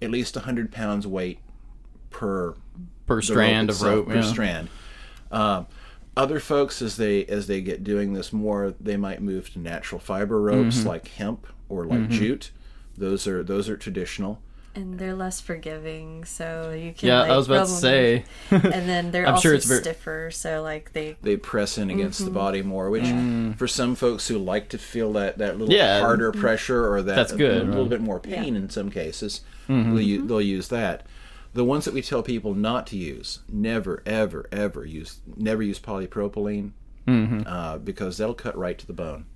at 0.00 0.10
least 0.10 0.36
100 0.36 0.72
pounds 0.72 1.06
weight 1.06 1.38
per 2.08 2.54
per 3.06 3.20
strand 3.20 3.68
of 3.68 3.76
itself, 3.76 3.94
rope? 3.94 4.08
per 4.08 4.14
yeah. 4.16 4.22
strand. 4.22 4.68
Um, 5.30 5.66
other 6.16 6.40
folks, 6.40 6.82
as 6.82 6.96
they 6.96 7.24
as 7.26 7.46
they 7.46 7.60
get 7.60 7.82
doing 7.84 8.12
this 8.12 8.32
more, 8.32 8.74
they 8.80 8.96
might 8.96 9.22
move 9.22 9.50
to 9.52 9.58
natural 9.58 9.98
fiber 10.00 10.40
ropes 10.40 10.78
Mm-hmm. 10.78 10.88
like 10.88 11.08
hemp 11.08 11.46
or 11.68 11.86
like 11.86 12.08
jute. 12.10 12.50
Those 12.96 13.26
are 13.26 13.42
those 13.42 13.68
are 13.68 13.76
traditional. 13.76 14.40
And 14.74 14.98
they're 14.98 15.14
less 15.14 15.38
forgiving, 15.38 16.24
so 16.24 16.72
you 16.72 16.94
can. 16.94 17.06
Yeah, 17.08 17.20
like, 17.20 17.30
I 17.32 17.36
was 17.36 17.46
about 17.46 17.66
to 17.66 17.72
say. 17.72 18.24
and 18.50 18.62
then 18.88 19.10
they're 19.12 19.26
I'm 19.26 19.34
also 19.34 19.48
sure 19.48 19.54
it's 19.54 19.66
very- 19.66 19.82
stiffer, 19.82 20.30
so 20.32 20.62
like 20.62 20.94
they. 20.94 21.16
They 21.20 21.36
press 21.36 21.76
in 21.76 21.90
against 21.90 22.20
Mm-hmm. 22.20 22.32
the 22.32 22.38
body 22.38 22.62
more, 22.62 22.88
which 22.88 23.04
for 23.58 23.68
some 23.68 23.94
folks 23.94 24.28
who 24.28 24.38
like 24.38 24.70
to 24.70 24.78
feel 24.78 25.12
that, 25.12 25.36
that 25.38 25.58
little 25.58 25.74
Mm. 25.74 25.76
Yeah. 25.76 26.00
harder 26.00 26.32
pressure 26.32 26.90
or 26.90 27.02
that 27.02 27.16
That's 27.16 27.32
good, 27.32 27.62
a, 27.62 27.64
little 27.66 27.82
right. 27.82 27.90
bit 27.90 28.00
more 28.00 28.18
pain 28.18 28.56
in 28.56 28.70
some 28.70 28.90
cases, 28.90 29.42
Mm-hmm. 29.68 29.90
they'll, 29.94 30.00
u- 30.04 30.26
they'll 30.26 30.40
use 30.40 30.68
that. 30.68 31.04
The 31.54 31.64
ones 31.64 31.84
that 31.84 31.92
we 31.94 32.00
tell 32.02 32.22
people 32.22 32.54
not 32.54 32.86
to 32.88 32.96
use, 32.96 33.40
never, 33.48 34.02
ever, 34.06 34.48
ever 34.50 34.84
use, 34.86 35.20
never 35.36 35.62
use 35.62 35.78
polypropylene 35.78 36.72
Mm-hmm. 37.06 37.42
uh, 37.46 37.78
because 37.78 38.18
that'll 38.18 38.32
cut 38.34 38.56
right 38.56 38.78
to 38.78 38.86
the 38.86 38.92
bone. 38.92 39.26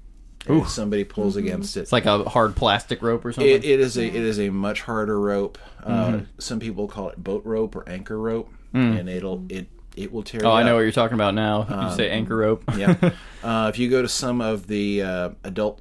And 0.47 0.63
if 0.63 0.69
somebody 0.69 1.03
pulls 1.03 1.35
against 1.35 1.77
it, 1.77 1.81
It's 1.81 1.93
like 1.93 2.07
a 2.07 2.23
hard 2.23 2.55
plastic 2.55 3.03
rope 3.03 3.25
or 3.25 3.33
something. 3.33 3.53
It, 3.53 3.65
it 3.65 3.81
is 3.81 3.97
a 3.99 4.07
it 4.07 4.15
is 4.15 4.39
a 4.39 4.51
much 4.51 4.83
harder 4.83 5.21
rope. 5.21 5.59
Uh, 5.83 6.21
Some 6.39 6.61
people 6.61 6.87
call 6.87 7.09
it 7.09 7.17
boat 7.23 7.45
rope 7.45 7.75
or 7.75 7.89
anchor 7.89 8.17
rope, 8.21 8.49
and 8.73 9.09
it'll 9.09 9.45
it 9.49 9.67
it 9.97 10.13
will 10.13 10.23
tear. 10.23 10.43
oh, 10.45 10.51
you 10.51 10.55
I 10.55 10.63
know 10.63 10.75
what 10.77 10.83
you're 10.83 10.93
talking 10.93 11.17
about 11.17 11.35
now. 11.35 11.89
you 11.91 11.97
say 11.97 12.09
anchor 12.09 12.37
rope. 12.37 12.63
yeah. 12.77 12.95
Uh, 13.43 13.69
if 13.69 13.79
you 13.81 13.89
go 13.91 14.03
to 14.03 14.09
some 14.09 14.41
of 14.41 14.67
the 14.69 15.03
uh, 15.03 15.31
adult 15.45 15.81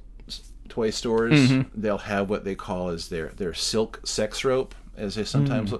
toy 0.68 0.90
stores, 0.90 1.52
they'll 1.74 1.98
have 1.98 2.28
what 2.28 2.44
they 2.44 2.54
call 2.56 2.88
as 2.88 3.08
their 3.08 3.28
their 3.36 3.54
silk 3.54 4.00
sex 4.04 4.44
rope, 4.44 4.74
as 4.96 5.14
they 5.14 5.24
sometimes. 5.24 5.72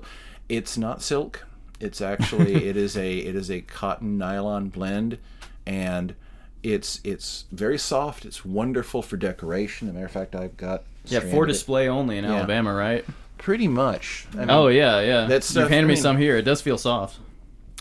It's 0.49 0.77
not 0.79 1.03
silk. 1.03 1.45
It's 1.81 2.01
actually 2.01 2.55
it 2.69 2.77
is 2.77 2.97
a 2.97 3.19
it 3.19 3.35
is 3.37 3.51
a 3.51 3.61
cotton 3.63 4.19
nylon 4.19 4.69
blend, 4.69 5.19
and 5.67 6.15
it's 6.63 7.01
it's 7.05 7.45
very 7.53 7.79
soft. 7.79 8.25
It's 8.25 8.45
wonderful 8.45 9.03
for 9.03 9.17
decoration. 9.17 9.89
As 9.89 9.93
a 9.93 9.95
matter 9.95 10.07
of 10.07 10.13
fact, 10.13 10.35
I've 10.35 10.57
got 10.57 10.85
yeah, 11.05 11.19
stranded 11.19 11.31
for 11.37 11.45
it- 11.45 11.49
display 11.49 11.89
only 11.89 12.19
in 12.19 12.25
Alabama, 12.25 12.73
right? 12.75 13.05
Pretty 13.39 13.69
much. 13.69 14.27
I 14.33 14.37
mean, 14.39 14.51
Oh 14.51 14.69
yeah, 14.69 15.01
yeah. 15.01 15.27
That 15.27 15.45
stuff- 15.45 15.65
You've 15.65 15.71
handed 15.71 15.85
I 15.85 15.89
me 15.89 15.95
mean- 15.95 16.03
some 16.03 16.17
here. 16.17 16.37
It 16.39 16.43
does 16.43 16.63
feel 16.63 16.79
soft. 16.79 17.19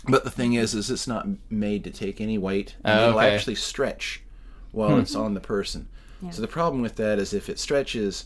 But 0.08 0.24
the 0.24 0.30
thing 0.30 0.54
is, 0.54 0.76
is 0.76 0.92
it's 0.92 1.08
not 1.08 1.26
made 1.50 1.84
to 1.86 1.90
take 1.90 2.22
any 2.22 2.38
weight, 2.38 2.76
and 2.84 3.00
Oh, 3.00 3.08
it'll 3.10 3.20
okay. 3.20 3.34
actually 3.34 3.56
stretch 3.56 4.22
while 4.72 4.92
hmm. 4.96 5.00
it's 5.00 5.16
on 5.16 5.34
the 5.34 5.40
person. 5.40 5.88
So 6.32 6.42
the 6.42 6.48
problem 6.48 6.82
with 6.82 6.96
that 6.98 7.18
is 7.20 7.34
if 7.34 7.50
it 7.50 7.58
stretches, 7.60 8.26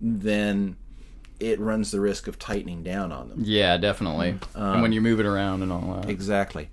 then 0.00 0.76
it 1.40 1.58
runs 1.58 1.90
the 1.90 2.00
risk 2.00 2.28
of 2.28 2.38
tightening 2.38 2.82
down 2.82 3.10
on 3.12 3.28
them. 3.30 3.40
Yeah, 3.44 3.76
definitely. 3.78 4.36
Uh, 4.54 4.72
and 4.72 4.82
when 4.82 4.92
you 4.92 5.00
move 5.00 5.18
it 5.20 5.26
around 5.26 5.62
and 5.62 5.72
all 5.72 5.94
that. 5.94 6.08
Exactly. 6.08 6.68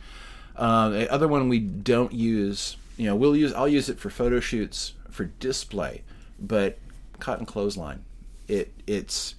Um, 0.55 0.93
the 0.93 1.11
other 1.11 1.27
one 1.27 1.49
we 1.49 1.59
don't 1.59 2.11
use, 2.11 2.77
you 2.97 3.05
know, 3.05 3.15
we'll 3.15 3.35
use. 3.35 3.53
I'll 3.53 3.67
use 3.67 3.89
it 3.89 3.99
for 3.99 4.09
photo 4.09 4.39
shoots 4.39 4.93
for 5.09 5.25
display, 5.25 6.03
but 6.39 6.77
cotton 7.19 7.45
clothesline. 7.45 8.03
It 8.47 8.73
it's 8.87 9.35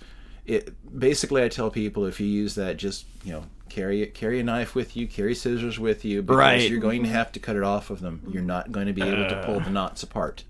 it 0.47 0.73
basically. 0.99 1.43
I 1.43 1.49
tell 1.49 1.71
people 1.71 2.05
if 2.07 2.21
you 2.21 2.27
use 2.27 2.55
that, 2.55 2.77
just 2.77 3.05
you 3.25 3.33
know, 3.33 3.45
carry 3.69 4.03
it, 4.03 4.15
carry 4.15 4.39
a 4.41 4.45
knife 4.45 4.75
with 4.75 4.97
you, 4.97 5.07
carry 5.09 5.35
scissors 5.35 5.79
with 5.79 6.05
you, 6.05 6.23
because 6.23 6.39
Right. 6.39 6.71
you're 6.71 6.81
going 6.81 7.03
to 7.03 7.09
have 7.09 7.33
to 7.33 7.41
cut 7.41 7.57
it 7.57 7.63
off 7.65 7.91
of 7.91 8.01
them. 8.01 8.23
You're 8.31 8.43
not 8.43 8.71
going 8.71 8.87
to 8.87 8.93
be 8.93 9.03
able 9.03 9.29
to 9.29 9.43
pull 9.45 9.61
the 9.61 9.71
knots 9.71 10.03
apart. 10.03 10.45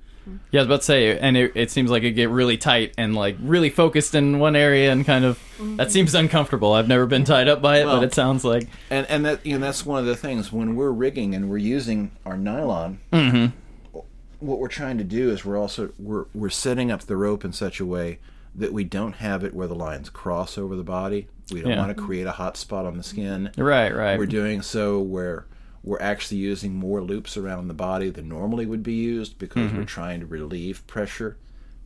Yeah, 0.50 0.60
I 0.60 0.62
was 0.62 0.66
about 0.66 0.80
to 0.80 0.84
say, 0.86 1.18
and 1.18 1.36
it, 1.36 1.52
it 1.54 1.70
seems 1.70 1.90
like 1.90 2.02
it 2.02 2.12
get 2.12 2.30
really 2.30 2.56
tight 2.56 2.94
and 2.98 3.14
like 3.14 3.36
really 3.40 3.70
focused 3.70 4.14
in 4.14 4.38
one 4.38 4.56
area 4.56 4.90
and 4.92 5.04
kind 5.04 5.24
of 5.24 5.38
that 5.76 5.90
seems 5.90 6.14
uncomfortable. 6.14 6.72
I've 6.72 6.88
never 6.88 7.06
been 7.06 7.24
tied 7.24 7.48
up 7.48 7.60
by 7.60 7.78
it, 7.80 7.86
Well- 7.86 7.96
but 7.98 8.04
it 8.04 8.14
sounds 8.14 8.44
like 8.44 8.68
And 8.90 9.06
and 9.08 9.24
that 9.26 9.44
you 9.44 9.54
know 9.58 9.64
that's 9.66 9.84
one 9.84 9.98
of 10.00 10.06
the 10.06 10.16
things 10.16 10.52
when 10.52 10.74
we're 10.76 10.90
rigging 10.92 11.34
and 11.34 11.50
we're 11.50 11.58
using 11.58 12.12
our 12.24 12.36
nylon. 12.36 13.00
Mm-hmm. 13.12 13.98
What 14.40 14.60
we're 14.60 14.68
trying 14.68 14.98
to 14.98 15.04
do 15.04 15.30
is 15.30 15.44
we're 15.44 15.58
also 15.58 15.90
we're 15.98 16.26
we're 16.34 16.48
setting 16.50 16.90
up 16.92 17.02
the 17.02 17.16
rope 17.16 17.44
in 17.44 17.52
such 17.52 17.80
a 17.80 17.86
way 17.86 18.20
that 18.54 18.72
we 18.72 18.84
don't 18.84 19.16
have 19.16 19.42
it 19.44 19.52
where 19.54 19.66
the 19.66 19.74
lines 19.74 20.10
cross 20.10 20.56
over 20.56 20.76
the 20.76 20.84
body. 20.84 21.28
We 21.52 21.60
don't 21.60 21.70
Yeah. 21.72 21.78
want 21.78 21.96
to 21.96 22.02
create 22.02 22.26
a 22.26 22.32
hot 22.32 22.56
spot 22.56 22.86
on 22.86 22.96
the 22.96 23.02
skin. 23.02 23.50
right, 23.56 23.94
right. 23.94 24.18
We're 24.18 24.26
doing 24.26 24.62
so 24.62 25.00
where 25.00 25.46
we're 25.88 26.00
actually 26.00 26.36
using 26.38 26.74
more 26.74 27.00
loops 27.02 27.36
around 27.36 27.68
the 27.68 27.74
body 27.74 28.10
than 28.10 28.28
normally 28.28 28.66
would 28.66 28.82
be 28.82 28.92
used 28.94 29.38
because 29.38 29.72
we're 29.72 29.84
trying 29.84 30.20
to 30.20 30.26
relieve 30.26 30.86
pressure. 30.86 31.36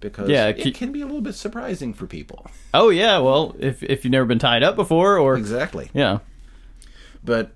Because 0.01 0.25
Mm-hmm. 0.25 0.33
Yeah, 0.33 0.49
it 0.49 0.57
keep- 0.59 0.75
can 0.75 0.91
be 0.91 1.01
a 1.01 1.07
little 1.07 1.21
bit 1.21 1.35
surprising 1.37 1.95
for 1.95 2.07
people. 2.07 2.47
oh 2.75 2.89
yeah, 2.91 3.19
well, 3.19 3.55
if 3.61 3.83
if 3.85 4.05
you've 4.05 4.11
never 4.13 4.27
been 4.27 4.41
tied 4.41 4.63
up 4.65 4.75
before, 4.77 5.17
or 5.17 5.37
Exactly. 5.37 5.91
yeah, 5.95 6.19
But 7.25 7.53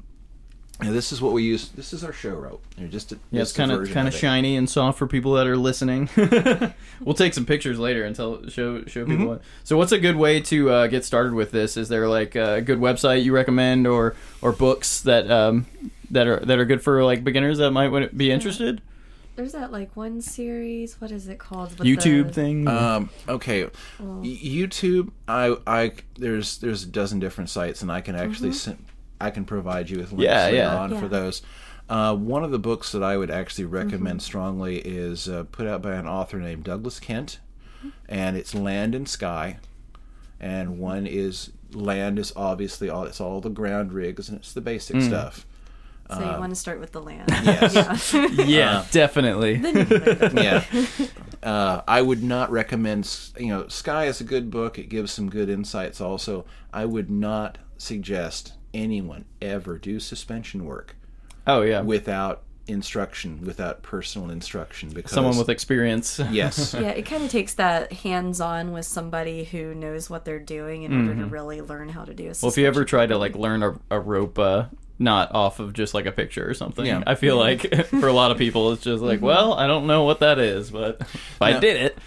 you 0.80 0.88
know, 0.88 0.92
this 0.92 1.10
is 1.10 1.22
what 1.22 1.32
we 1.32 1.42
use. 1.42 1.70
This 1.70 1.94
is 1.94 2.04
our 2.04 2.12
show 2.12 2.34
rope. 2.34 2.62
You're 2.76 2.88
just 2.90 3.10
a, 3.10 3.18
yeah, 3.30 3.40
it's 3.40 3.52
kind 3.52 3.72
of 3.72 3.90
kind 3.90 4.06
of 4.06 4.12
it. 4.14 4.18
shiny 4.18 4.56
and 4.58 4.68
soft 4.68 4.98
for 4.98 5.06
people 5.06 5.32
that 5.32 5.46
are 5.46 5.56
listening. 5.56 6.08
we'll 7.00 7.14
take 7.14 7.32
some 7.32 7.46
pictures 7.46 7.78
later 7.78 8.04
and 8.04 8.14
tell 8.14 8.46
show 8.48 8.84
show 8.84 9.04
people. 9.06 9.14
Mm-hmm. 9.16 9.26
What. 9.26 9.42
So, 9.64 9.78
what's 9.78 9.92
a 9.92 9.98
good 9.98 10.16
way 10.16 10.40
to 10.42 10.70
uh, 10.70 10.86
get 10.88 11.02
started 11.04 11.32
with 11.32 11.50
this? 11.50 11.78
Is 11.78 11.88
there 11.88 12.06
like 12.06 12.34
a 12.36 12.60
good 12.60 12.78
website 12.78 13.24
you 13.24 13.32
recommend, 13.32 13.86
or 13.86 14.14
or 14.42 14.52
books 14.52 15.00
that 15.00 15.30
um, 15.30 15.64
that 16.10 16.26
are 16.26 16.40
that 16.40 16.58
are 16.58 16.64
good 16.64 16.82
for 16.82 17.04
like 17.04 17.24
beginners 17.24 17.58
that 17.58 17.70
might 17.70 18.16
be 18.16 18.30
interested? 18.30 18.80
There's 19.36 19.52
that 19.52 19.70
like 19.70 19.94
one 19.94 20.22
series. 20.22 20.98
What 21.00 21.10
is 21.10 21.28
it 21.28 21.38
called? 21.38 21.78
with 21.78 21.86
YouTube 21.86 22.28
the- 22.28 22.32
thing. 22.32 22.66
Um, 22.68 23.10
okay, 23.28 23.64
Y- 24.00 24.38
YouTube. 24.42 25.10
I, 25.28 25.56
I, 25.66 25.92
there's, 26.18 26.56
there's 26.56 26.84
a 26.84 26.86
dozen 26.86 27.18
different 27.18 27.50
sites, 27.50 27.82
and 27.82 27.92
I 27.92 28.00
can 28.00 28.14
actually, 28.16 28.52
send, 28.52 28.82
I 29.20 29.28
can 29.28 29.44
provide 29.44 29.90
you 29.90 29.98
with 29.98 30.12
links 30.12 30.24
Yeah, 30.24 30.44
later 30.44 30.56
yeah. 30.56 30.76
on 30.78 30.92
Yeah. 30.92 31.00
for 31.00 31.08
those. 31.08 31.42
Uh, 31.86 32.16
one 32.16 32.44
of 32.44 32.50
the 32.50 32.58
books 32.58 32.92
that 32.92 33.02
I 33.02 33.18
would 33.18 33.30
actually 33.30 33.66
recommend 33.66 34.22
strongly 34.22 34.78
is 34.78 35.28
uh, 35.28 35.44
put 35.52 35.66
out 35.66 35.82
by 35.82 35.96
an 35.96 36.08
author 36.08 36.38
named 36.38 36.64
Douglas 36.64 36.98
Kent, 36.98 37.38
and 38.08 38.38
it's 38.38 38.54
Land 38.54 38.94
and 38.94 39.06
Sky, 39.06 39.58
and 40.40 40.78
one 40.78 41.06
is 41.06 41.52
land 41.72 42.18
is 42.18 42.32
obviously 42.36 42.88
all 42.88 43.04
it's 43.04 43.20
all 43.20 43.40
the 43.42 43.50
ground 43.50 43.92
rigs 43.92 44.28
and 44.30 44.38
it's 44.38 44.52
the 44.54 44.60
basic 44.62 45.02
stuff. 45.02 45.44
So 46.08 46.20
you 46.20 46.38
want 46.38 46.50
to 46.50 46.56
start 46.56 46.80
with 46.80 46.92
the 46.92 47.02
land. 47.02 47.28
Yes. 47.44 48.12
Yeah. 48.14 48.26
yeah, 48.44 48.84
definitely. 48.90 49.56
Then 49.56 49.76
you 49.78 49.84
can 49.86 49.98
learn 50.04 50.34
the- 50.34 50.42
yeah. 50.42 51.06
Uh, 51.42 51.82
I 51.86 52.02
would 52.02 52.24
not 52.24 52.50
recommend. 52.50 53.08
You 53.38 53.48
know, 53.48 53.68
Sky 53.68 54.06
is 54.06 54.20
a 54.20 54.24
good 54.24 54.50
book. 54.50 54.78
It 54.78 54.88
gives 54.88 55.12
some 55.12 55.30
good 55.30 55.48
insights. 55.48 56.00
Also, 56.00 56.44
I 56.72 56.84
would 56.86 57.08
not 57.08 57.58
suggest 57.76 58.54
anyone 58.74 59.26
ever 59.40 59.78
do 59.78 60.00
suspension 60.00 60.64
work 60.64 60.96
Oh 61.46 61.62
yeah, 61.62 61.82
without 61.82 62.42
instruction, 62.66 63.44
without 63.44 63.82
personal 63.82 64.30
instruction. 64.30 64.88
Because 64.90 65.12
someone 65.12 65.36
with 65.36 65.48
experience. 65.48 66.18
yes, 66.32 66.74
yeah, 66.74 66.88
it 66.88 67.02
kind 67.06 67.22
of 67.22 67.30
takes 67.30 67.54
that 67.54 67.92
hands-on 67.92 68.72
with 68.72 68.86
somebody 68.86 69.44
who 69.44 69.72
knows 69.74 70.10
what 70.10 70.24
they're 70.24 70.40
doing 70.40 70.82
in 70.82 70.92
order 71.08 71.20
to 71.20 71.26
really 71.26 71.60
learn 71.60 71.88
how 71.90 72.04
to 72.04 72.12
do 72.14 72.24
a 72.24 72.30
Mm-hmm. 72.30 72.44
Well, 72.46 72.50
if 72.50 72.58
you 72.58 72.66
ever 72.66 72.84
try 72.84 73.06
to 73.06 73.16
like 73.16 73.36
learn 73.36 73.62
a, 73.62 73.78
a 73.90 74.00
rope 74.00 74.38
uh, 74.38 74.64
knot 74.98 75.30
off 75.34 75.58
of 75.60 75.72
just 75.74 75.92
like 75.94 76.06
a 76.06 76.12
picture 76.12 76.48
or 76.48 76.54
something, 76.54 76.86
Yeah. 76.86 77.02
I 77.06 77.14
feel 77.16 77.36
like 77.36 77.86
for 77.86 78.08
a 78.08 78.12
lot 78.12 78.30
of 78.30 78.38
people 78.38 78.72
it's 78.72 78.82
just 78.82 79.02
like, 79.02 79.20
well, 79.20 79.52
I 79.54 79.66
don't 79.66 79.86
know 79.86 80.04
what 80.04 80.20
that 80.20 80.38
is, 80.38 80.70
but 80.70 80.98
if 81.00 81.42
I 81.42 81.58
did 81.58 81.76
it, 81.76 81.98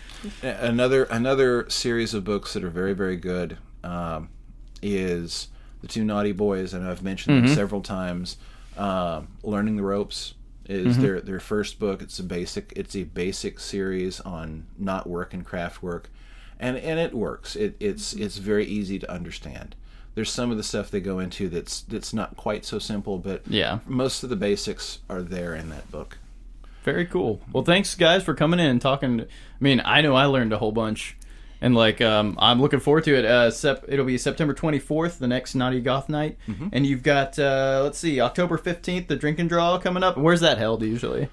another 0.44 1.04
another 1.06 1.70
series 1.70 2.14
of 2.14 2.24
books 2.24 2.54
that 2.54 2.64
are 2.64 2.70
very 2.70 2.94
very 2.94 3.16
good 3.18 3.58
um, 3.84 4.30
is 4.82 5.48
the 5.82 5.88
Two 5.88 6.04
Knotty 6.04 6.32
Boys, 6.34 6.74
and 6.74 6.86
I've 6.86 7.04
mentioned 7.04 7.38
Mm-hmm. 7.38 7.48
them 7.48 7.56
several 7.56 7.82
times. 7.82 8.38
Um 8.78 9.28
Learning 9.44 9.76
the 9.78 9.84
ropes 9.84 10.34
is 10.66 10.94
Mm-hmm. 10.94 11.02
their 11.02 11.22
their 11.22 11.40
first 11.40 11.80
book. 11.80 12.02
It's 12.02 12.20
a 12.20 12.24
basic 12.24 12.74
it's 12.76 12.96
a 12.96 13.04
basic 13.04 13.60
series 13.60 14.20
on 14.22 14.68
knot 14.78 15.08
work 15.08 15.34
and 15.34 15.46
craft 15.46 15.82
work, 15.84 16.10
and 16.60 16.78
and 16.78 17.00
it 17.00 17.14
works. 17.14 17.56
It 17.56 17.76
it's 17.80 18.14
Mm-hmm. 18.14 18.24
it's 18.24 18.38
very 18.38 18.66
easy 18.66 19.00
to 19.00 19.12
understand. 19.12 19.76
There's 20.16 20.32
some 20.32 20.52
of 20.52 20.58
the 20.58 20.64
stuff 20.64 20.92
they 20.92 21.00
go 21.00 21.20
into 21.20 21.48
that's 21.50 21.82
that's 21.82 22.14
not 22.14 22.36
quite 22.36 22.66
so 22.66 22.80
simple, 22.80 23.18
but 23.18 23.42
Yeah. 23.48 23.80
most 23.88 24.24
of 24.24 24.30
the 24.30 24.36
basics 24.36 25.00
are 25.10 25.22
there 25.22 25.56
in 25.56 25.70
that 25.70 25.90
book. 25.92 26.18
very 26.84 27.06
cool. 27.06 27.40
Well, 27.54 27.64
thanks 27.64 27.94
guys 27.96 28.24
for 28.24 28.34
coming 28.34 28.60
in 28.60 28.66
and 28.66 28.82
talking. 28.82 29.22
I 29.22 29.26
mean, 29.60 29.82
I 29.86 30.02
know 30.02 30.16
I 30.16 30.26
learned 30.26 30.54
a 30.54 30.58
whole 30.58 30.72
bunch. 30.72 31.16
And 31.62 31.76
like, 31.76 32.00
um, 32.02 32.38
I'm 32.40 32.62
looking 32.62 32.80
forward 32.80 33.04
to 33.04 33.14
it. 33.16 33.26
Uh, 33.26 33.52
sep- 33.52 33.84
it'll 33.90 34.06
be 34.06 34.18
September 34.18 34.54
24th, 34.54 35.18
the 35.20 35.28
next 35.28 35.56
Naughty 35.56 35.82
Goth 35.82 36.08
night, 36.08 36.38
Mm-hmm. 36.48 36.70
and 36.72 36.86
you've 36.86 37.04
got 37.04 37.38
uh, 37.38 37.82
let's 37.84 37.98
see, 38.00 38.22
October 38.22 38.58
15th, 38.58 39.08
the 39.08 39.18
Drink 39.18 39.40
and 39.40 39.50
Draw 39.50 39.78
coming 39.80 40.04
up. 40.04 40.18
Where's 40.18 40.40
that 40.40 40.58
held 40.58 40.82
usually? 40.82 41.28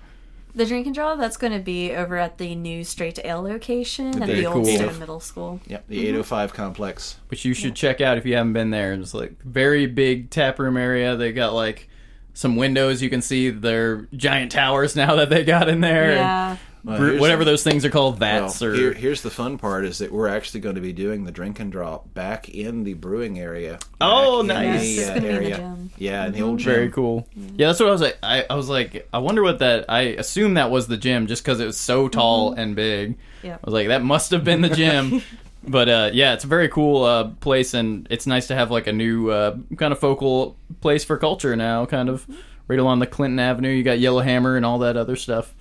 The 0.57 0.64
drink 0.66 0.87
and 0.87 0.95
draw 0.95 1.14
that's 1.16 1.37
going 1.37 1.53
to 1.53 1.59
be 1.59 1.92
over 1.92 2.16
at 2.16 2.38
the 2.38 2.55
new 2.55 2.83
Straight 2.83 3.14
to 3.16 3.27
Ale 3.27 3.42
location 3.42 4.23
at 4.23 4.27
Very 4.27 4.40
the 4.40 4.47
old 4.47 4.64
cool. 4.64 4.75
Stone 4.75 4.99
Middle 4.99 5.21
School. 5.21 5.61
Yep, 5.66 5.85
the 5.87 6.01
805 6.09 6.55
complex. 6.55 7.19
which 7.29 7.45
you 7.45 7.53
should 7.53 7.75
check 7.77 8.01
out 8.01 8.16
if 8.16 8.25
you 8.25 8.35
haven't 8.37 8.55
been 8.55 8.71
there. 8.71 8.95
It's 8.95 9.12
like 9.12 9.40
very 9.42 9.87
big 9.87 10.31
tap 10.31 10.59
room 10.59 10.79
area. 10.79 11.14
They 11.14 11.33
got 11.33 11.53
like 11.53 11.88
some 12.33 12.57
windows 12.57 13.03
you 13.03 13.11
can 13.11 13.21
see 13.23 13.51
their 13.51 14.09
giant 14.14 14.51
towers 14.51 14.97
now 15.05 15.16
that 15.16 15.29
they 15.31 15.45
got 15.45 15.69
in 15.69 15.81
there. 15.83 16.11
and 16.12 16.19
Yeah. 16.21 16.57
Well, 16.87 16.99
bre- 16.99 17.05
here's- 17.07 17.20
whatever 17.20 17.44
those 17.44 17.62
things 17.64 17.85
are 17.85 17.90
called, 17.90 18.20
Well, 18.20 18.42
vats 18.44 18.62
or 18.62 18.72
here, 18.72 18.92
here's 18.94 19.22
the 19.22 19.31
fun 19.31 19.59
part: 19.59 19.85
is 19.85 19.99
that 19.99 20.12
we're 20.12 20.29
actually 20.29 20.61
going 20.61 20.77
to 20.77 20.81
be 20.81 20.92
doing 20.92 21.25
the 21.25 21.33
drink 21.33 21.59
and 21.59 21.70
drop 21.72 22.14
back 22.14 22.49
in 22.49 22.85
the 22.85 22.94
brewing 22.94 23.38
area. 23.40 23.79
Oh, 24.01 24.42
nice. 24.42 24.81
the, 24.83 24.87
Yes, 24.87 25.09
uh, 25.11 25.14
gonna 25.14 25.20
be 25.20 25.27
in 25.27 25.33
the 25.35 25.37
area. 25.42 25.57
gym. 25.57 25.90
Yeah, 25.99 26.27
in 26.27 26.33
the 26.33 26.42
old 26.42 26.59
gym. 26.61 26.72
very 26.72 26.90
cool. 26.90 27.27
Yeah, 27.57 27.66
that's 27.66 27.81
what 27.81 27.88
I 27.88 27.92
was 27.92 28.01
like. 28.01 28.18
I, 28.22 28.44
I 28.49 28.55
was 28.55 28.68
like, 28.68 29.09
I 29.12 29.18
wonder 29.18 29.42
what 29.42 29.59
that. 29.59 29.87
I 29.88 30.01
assume 30.03 30.55
that 30.55 30.70
was 30.70 30.87
the 30.87 30.96
gym 30.96 31.27
just 31.27 31.42
because 31.42 31.59
it 31.61 31.66
was 31.66 31.77
so 31.77 32.09
tall 32.09 32.53
and 32.53 32.77
big. 32.77 33.18
Yeah. 33.42 33.55
I 33.57 33.59
was 33.64 33.75
like, 33.75 33.88
that 33.88 34.03
must 34.05 34.31
have 34.31 34.44
been 34.44 34.61
the 34.61 34.68
gym. 34.70 35.22
but 35.66 35.88
uh, 35.88 36.11
yeah, 36.12 36.35
it's 36.35 36.44
a 36.44 36.49
very 36.49 36.68
cool 36.68 37.03
uh, 37.03 37.25
place, 37.40 37.75
and 37.75 38.07
it's 38.11 38.29
nice 38.29 38.46
to 38.46 38.55
have 38.55 38.70
like 38.70 38.87
a 38.87 38.92
new 38.92 39.31
uh, 39.31 39.57
kind 39.77 39.92
of 39.92 39.99
focal 39.99 40.57
place 40.81 41.03
for 41.03 41.16
culture 41.18 41.57
now, 41.57 41.85
kind 41.85 42.09
of 42.09 42.25
right 42.68 42.79
along 42.79 43.01
the 43.01 43.07
Clinton 43.09 43.40
Avenue. 43.40 43.70
You 43.70 43.83
got 43.83 43.99
Yellowhammer 43.99 44.57
and 44.57 44.64
all 44.64 44.79
that 44.81 44.96
other 44.96 45.16
stuff. 45.16 45.53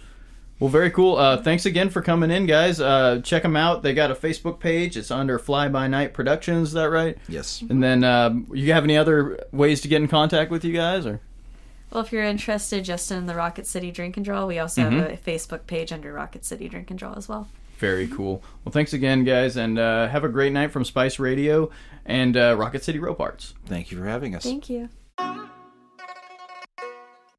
Well, 0.59 0.69
very 0.69 0.89
cool. 0.89 1.17
Uh, 1.17 1.41
thanks 1.41 1.65
again 1.65 1.89
for 1.89 2.01
coming 2.01 2.31
in, 2.31 2.45
guys. 2.45 2.79
Uh, 2.79 3.19
check 3.23 3.43
them 3.43 3.57
out. 3.57 3.83
They 3.83 3.93
got 3.93 4.09
a 4.09 4.15
Facebook 4.15 4.59
page. 4.59 4.95
It's 4.95 5.11
under 5.11 5.37
Fly 5.37 5.67
By 5.67 5.87
Night 5.87 6.13
Productions. 6.13 6.69
Is 6.69 6.73
that 6.75 6.89
right? 6.89 7.17
Yes. 7.27 7.61
And 7.69 7.83
then, 7.83 8.03
um, 8.05 8.47
you 8.53 8.71
have 8.71 8.85
any 8.85 8.97
other 8.97 9.45
ways 9.51 9.81
to 9.81 9.89
get 9.89 10.01
in 10.01 10.07
contact 10.07 10.51
with 10.51 10.63
you 10.63 10.71
guys, 10.73 11.05
or? 11.05 11.19
Well, 11.91 12.03
if 12.03 12.11
you're 12.13 12.23
interested 12.23 12.85
just 12.85 13.11
in 13.11 13.25
the 13.25 13.35
Rocket 13.35 13.67
City 13.67 13.91
Drink 13.91 14.15
and 14.17 14.25
Draw, 14.25 14.45
we 14.45 14.59
also 14.59 14.81
Mm-hmm. 14.83 14.99
have 14.99 15.11
a 15.11 15.17
Facebook 15.17 15.67
page 15.67 15.91
under 15.91 16.13
Rocket 16.13 16.45
City 16.45 16.69
Drink 16.69 16.89
and 16.89 16.97
Draw 16.97 17.13
as 17.13 17.27
well. 17.27 17.47
Very 17.77 18.07
cool. 18.07 18.41
Well, 18.63 18.71
thanks 18.71 18.93
again, 18.93 19.25
guys, 19.25 19.57
and 19.57 19.77
uh, 19.77 20.07
have 20.07 20.23
a 20.23 20.29
great 20.29 20.53
night 20.53 20.71
from 20.71 20.85
Spice 20.85 21.19
Radio 21.19 21.69
and 22.05 22.37
uh, 22.37 22.55
Rocket 22.57 22.83
City 22.83 22.99
Rope 22.99 23.19
Arts. 23.19 23.53
Thank 23.65 23.91
you 23.91 23.97
for 23.97 24.05
having 24.05 24.33
us. 24.35 24.43
Thank 24.43 24.69
you. 24.69 24.87